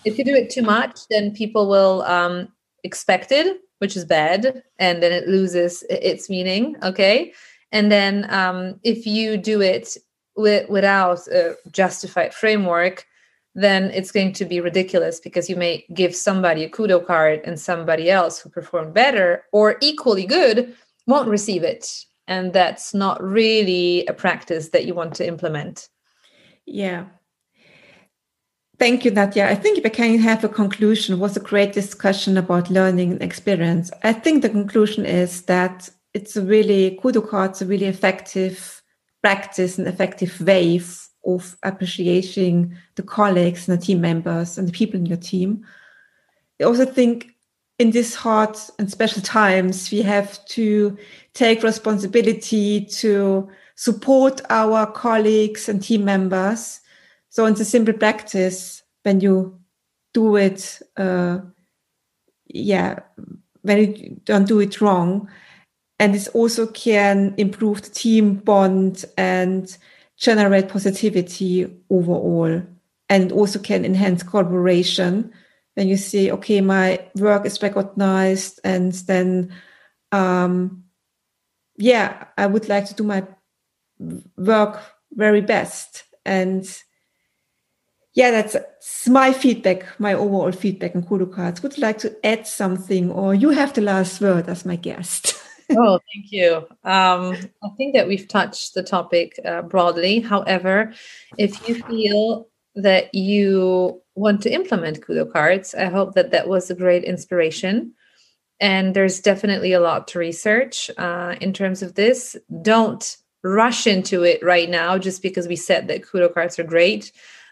if 0.05 0.17
you 0.17 0.23
do 0.23 0.35
it 0.35 0.49
too 0.49 0.61
much 0.61 1.07
then 1.09 1.33
people 1.33 1.69
will 1.69 2.01
um 2.03 2.47
expect 2.83 3.31
it 3.31 3.61
which 3.79 3.95
is 3.95 4.05
bad 4.05 4.63
and 4.79 5.01
then 5.01 5.11
it 5.11 5.27
loses 5.27 5.83
its 5.89 6.29
meaning 6.29 6.75
okay? 6.83 7.33
And 7.71 7.91
then 7.91 8.31
um 8.33 8.79
if 8.83 9.05
you 9.05 9.37
do 9.37 9.61
it 9.61 9.97
with, 10.35 10.69
without 10.69 11.27
a 11.27 11.55
justified 11.71 12.33
framework 12.33 13.05
then 13.53 13.91
it's 13.91 14.11
going 14.11 14.31
to 14.33 14.45
be 14.45 14.61
ridiculous 14.61 15.19
because 15.19 15.49
you 15.49 15.55
may 15.55 15.85
give 15.93 16.15
somebody 16.15 16.63
a 16.63 16.69
kudo 16.69 17.05
card 17.05 17.41
and 17.43 17.59
somebody 17.59 18.09
else 18.09 18.39
who 18.39 18.49
performed 18.49 18.93
better 18.93 19.43
or 19.51 19.77
equally 19.81 20.25
good 20.25 20.73
won't 21.07 21.27
receive 21.27 21.63
it. 21.63 22.05
And 22.27 22.53
that's 22.53 22.93
not 22.93 23.21
really 23.21 24.05
a 24.05 24.13
practice 24.13 24.69
that 24.69 24.85
you 24.85 24.93
want 24.93 25.15
to 25.15 25.27
implement. 25.27 25.89
Yeah. 26.65 27.05
Thank 28.81 29.05
you, 29.05 29.11
Nadia. 29.11 29.47
I 29.47 29.53
think 29.53 29.77
if 29.77 29.85
I 29.85 29.89
can 29.89 30.17
have 30.17 30.43
a 30.43 30.49
conclusion, 30.49 31.13
it 31.13 31.19
was 31.19 31.37
a 31.37 31.39
great 31.39 31.71
discussion 31.71 32.35
about 32.35 32.71
learning 32.71 33.11
and 33.11 33.21
experience. 33.21 33.91
I 34.01 34.11
think 34.11 34.41
the 34.41 34.49
conclusion 34.49 35.05
is 35.05 35.43
that 35.43 35.87
it's 36.15 36.35
a 36.35 36.41
really, 36.41 36.99
cards 37.29 37.61
a 37.61 37.67
really 37.67 37.85
effective 37.85 38.81
practice 39.21 39.77
and 39.77 39.87
effective 39.87 40.41
way 40.41 40.81
of 41.23 41.55
appreciating 41.61 42.75
the 42.95 43.03
colleagues 43.03 43.69
and 43.69 43.77
the 43.77 43.85
team 43.85 44.01
members 44.01 44.57
and 44.57 44.67
the 44.67 44.71
people 44.71 44.99
in 44.99 45.05
your 45.05 45.19
team. 45.19 45.63
I 46.59 46.63
also 46.63 46.85
think 46.85 47.35
in 47.77 47.91
these 47.91 48.15
hard 48.15 48.57
and 48.79 48.89
special 48.89 49.21
times, 49.21 49.91
we 49.91 50.01
have 50.01 50.43
to 50.45 50.97
take 51.35 51.61
responsibility 51.61 52.85
to 52.85 53.47
support 53.75 54.41
our 54.49 54.87
colleagues 54.87 55.69
and 55.69 55.83
team 55.83 56.03
members. 56.03 56.80
So 57.31 57.45
it's 57.45 57.61
a 57.61 57.65
simple 57.65 57.93
practice 57.93 58.83
when 59.03 59.21
you 59.21 59.57
do 60.13 60.35
it, 60.35 60.81
uh, 60.97 61.39
yeah, 62.45 62.99
when 63.61 63.77
you 63.77 64.21
don't 64.25 64.47
do 64.47 64.59
it 64.59 64.81
wrong. 64.81 65.29
And 65.97 66.13
this 66.13 66.27
also 66.27 66.67
can 66.67 67.33
improve 67.37 67.83
the 67.83 67.89
team 67.89 68.35
bond 68.35 69.05
and 69.17 69.75
generate 70.17 70.67
positivity 70.67 71.73
overall. 71.89 72.61
And 73.07 73.31
also 73.31 73.59
can 73.59 73.85
enhance 73.85 74.23
collaboration 74.23 75.31
when 75.75 75.87
you 75.87 75.95
say, 75.95 76.31
okay, 76.31 76.59
my 76.59 76.99
work 77.15 77.45
is 77.45 77.61
recognized 77.63 78.59
and 78.65 78.91
then 78.91 79.53
um, 80.11 80.83
yeah, 81.77 82.25
I 82.37 82.45
would 82.45 82.67
like 82.67 82.87
to 82.87 82.93
do 82.93 83.03
my 83.05 83.25
work 84.35 84.81
very 85.13 85.41
best. 85.41 86.03
And 86.25 86.65
yeah, 88.13 88.31
that's 88.31 88.57
my 89.07 89.31
feedback, 89.31 89.99
my 89.99 90.13
overall 90.13 90.51
feedback 90.51 90.95
on 90.95 91.03
Kudo 91.03 91.31
Cards. 91.33 91.63
Would 91.63 91.77
you 91.77 91.81
like 91.81 91.99
to 91.99 92.25
add 92.25 92.45
something, 92.45 93.09
or 93.09 93.33
you 93.33 93.51
have 93.51 93.73
the 93.73 93.81
last 93.81 94.19
word 94.19 94.49
as 94.49 94.65
my 94.65 94.75
guest? 94.75 95.41
oh, 95.71 95.99
thank 96.13 96.31
you. 96.31 96.57
Um, 96.83 97.35
I 97.63 97.69
think 97.77 97.95
that 97.95 98.07
we've 98.07 98.27
touched 98.27 98.73
the 98.73 98.83
topic 98.83 99.39
uh, 99.45 99.61
broadly. 99.61 100.19
However, 100.19 100.93
if 101.37 101.67
you 101.69 101.75
feel 101.83 102.49
that 102.75 103.13
you 103.15 104.01
want 104.15 104.41
to 104.41 104.53
implement 104.53 105.01
Kudo 105.01 105.31
Cards, 105.31 105.73
I 105.73 105.85
hope 105.85 106.13
that 106.15 106.31
that 106.31 106.49
was 106.49 106.69
a 106.69 106.75
great 106.75 107.05
inspiration. 107.05 107.93
And 108.59 108.93
there's 108.93 109.21
definitely 109.21 109.71
a 109.71 109.79
lot 109.79 110.09
to 110.09 110.19
research 110.19 110.91
uh, 110.97 111.35
in 111.39 111.53
terms 111.53 111.81
of 111.81 111.95
this. 111.95 112.35
Don't 112.61 113.17
rush 113.43 113.87
into 113.87 114.23
it 114.23 114.43
right 114.43 114.69
now 114.69 114.97
just 114.97 115.21
because 115.21 115.47
we 115.47 115.55
said 115.55 115.87
that 115.87 116.03
kudo 116.03 116.31
cards 116.31 116.59
are 116.59 116.63
great 116.63 117.11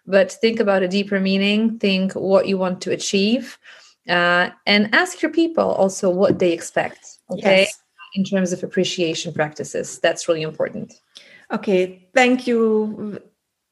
but 0.10 0.32
think 0.32 0.60
about 0.60 0.84
a 0.84 0.88
deeper 0.88 1.20
meaning 1.20 1.80
think 1.80 2.14
what 2.14 2.48
you 2.48 2.58
want 2.58 2.82
to 2.82 2.92
achieve 2.92 3.58
uh, 4.10 4.50
and 4.66 4.94
ask 4.94 5.22
your 5.22 5.32
people 5.32 5.64
also 5.64 6.10
what 6.10 6.40
they 6.40 6.52
expect 6.52 7.20
okay 7.32 7.62
yes. 7.62 7.78
in 8.16 8.24
terms 8.24 8.52
of 8.52 8.64
appreciation 8.64 9.34
practices 9.34 10.00
that's 10.00 10.28
really 10.28 10.42
important 10.42 10.94
okay 11.52 12.08
thank 12.14 12.48
you 12.48 13.22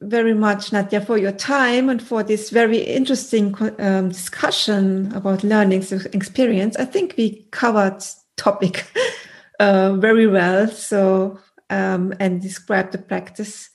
very 0.01 0.33
much 0.33 0.71
nadia 0.71 1.01
for 1.01 1.17
your 1.17 1.31
time 1.31 1.89
and 1.89 2.01
for 2.01 2.21
this 2.23 2.51
very 2.51 2.77
interesting 2.77 3.55
um, 3.79 4.09
discussion 4.09 5.11
about 5.13 5.43
learning 5.43 5.83
experience 6.13 6.77
i 6.77 6.85
think 6.85 7.15
we 7.17 7.45
covered 7.51 8.01
topic 8.37 8.85
uh, 9.59 9.93
very 9.95 10.27
well 10.27 10.67
so 10.67 11.39
um, 11.69 12.13
and 12.19 12.41
describe 12.41 12.91
the 12.91 12.97
practice. 12.97 13.69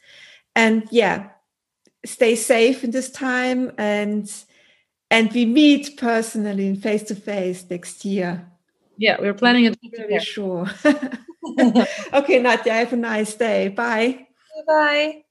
And 0.55 0.87
yeah, 0.91 1.31
stay 2.05 2.35
safe 2.35 2.85
in 2.85 2.91
this 2.91 3.11
time 3.11 3.73
and 3.79 4.31
and 5.11 5.31
we 5.33 5.45
meet 5.45 5.99
personally 5.99 6.67
and 6.67 6.83
face 6.83 7.03
to 7.05 7.15
face 7.15 7.65
next 7.69 8.05
year. 8.05 8.51
Yeah, 8.97 9.21
we're 9.21 9.35
planning 9.35 9.67
it. 9.67 9.79
Very 9.95 10.19
sure. 10.21 10.67
okay, 12.15 12.39
Nadia, 12.39 12.73
have 12.73 12.93
a 12.93 12.97
nice 12.97 13.35
day. 13.35 13.69
Bye. 13.69 14.27
Bye. 14.67 15.22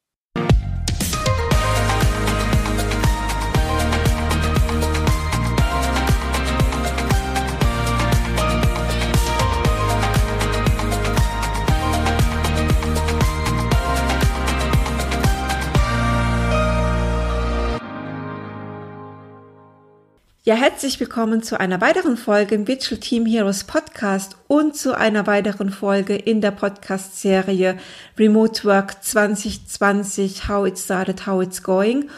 Ja, 20.44 20.56
herzlich 20.56 21.00
willkommen 21.00 21.44
zu 21.44 21.60
einer 21.60 21.82
weiteren 21.82 22.18
Folge 22.18 22.56
im 22.56 22.66
Digital 22.66 22.98
Team 22.98 23.28
Heroes 23.28 23.64
Podcast 23.64 24.38
und 24.48 24.76
zu 24.76 24.98
einer 24.98 25.28
weiteren 25.28 25.70
Folge 25.70 26.16
in 26.16 26.42
der 26.42 26.50
Podcast-Serie 26.50 27.78
Remote 28.18 28.64
Work 28.64 29.04
2020, 29.04 30.48
How 30.48 30.68
It 30.68 30.80
Started, 30.80 31.28
How 31.28 31.44
It's 31.44 31.62
Going. 31.62 32.10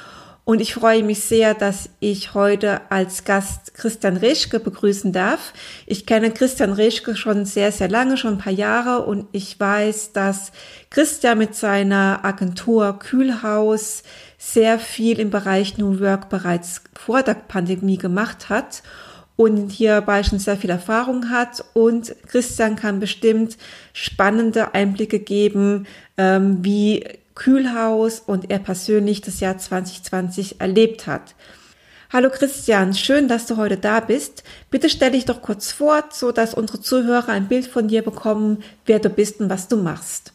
Und 0.45 0.61
ich 0.61 0.73
freue 0.73 1.03
mich 1.03 1.21
sehr, 1.21 1.53
dass 1.53 1.89
ich 1.99 2.33
heute 2.33 2.79
als 2.89 3.25
Gast 3.25 3.73
Christian 3.73 4.15
Reschke 4.15 4.61
begrüßen 4.61 5.11
darf. 5.11 5.51
Ich 5.85 6.05
kenne 6.05 6.31
Christian 6.31 6.71
Reschke 6.71 7.17
schon 7.17 7.43
sehr, 7.43 7.73
sehr 7.73 7.89
lange, 7.89 8.15
schon 8.15 8.35
ein 8.35 8.39
paar 8.39 8.53
Jahre 8.53 9.05
und 9.05 9.27
ich 9.33 9.59
weiß, 9.59 10.13
dass 10.13 10.53
Christian 10.89 11.39
mit 11.39 11.55
seiner 11.55 12.23
Agentur 12.23 12.99
Kühlhaus 12.99 14.03
sehr 14.51 14.77
viel 14.77 15.19
im 15.19 15.29
Bereich 15.29 15.77
New 15.77 15.99
Work 16.01 16.29
bereits 16.29 16.81
vor 16.93 17.23
der 17.23 17.35
Pandemie 17.35 17.97
gemacht 17.97 18.49
hat 18.49 18.83
und 19.37 19.71
hierbei 19.71 20.23
schon 20.23 20.37
sehr 20.37 20.57
viel 20.57 20.69
Erfahrung 20.69 21.29
hat. 21.29 21.63
Und 21.73 22.13
Christian 22.27 22.75
kann 22.75 22.99
bestimmt 22.99 23.57
spannende 23.93 24.73
Einblicke 24.73 25.19
geben, 25.19 25.87
ähm, 26.17 26.59
wie 26.61 27.05
Kühlhaus 27.35 28.19
und 28.19 28.51
er 28.51 28.59
persönlich 28.59 29.21
das 29.21 29.39
Jahr 29.39 29.57
2020 29.57 30.59
erlebt 30.59 31.07
hat. 31.07 31.35
Hallo 32.11 32.29
Christian, 32.29 32.93
schön, 32.93 33.27
dass 33.27 33.47
du 33.47 33.57
heute 33.57 33.77
da 33.77 34.01
bist. 34.01 34.43
Bitte 34.69 34.89
stell 34.89 35.11
dich 35.11 35.25
doch 35.25 35.41
kurz 35.41 35.71
vor, 35.71 36.03
so 36.11 36.31
dass 36.31 36.53
unsere 36.53 36.79
Zuhörer 36.79 37.29
ein 37.29 37.47
Bild 37.47 37.65
von 37.65 37.87
dir 37.87 38.03
bekommen, 38.03 38.61
wer 38.85 38.99
du 38.99 39.09
bist 39.09 39.39
und 39.39 39.49
was 39.49 39.67
du 39.67 39.77
machst. 39.77 40.32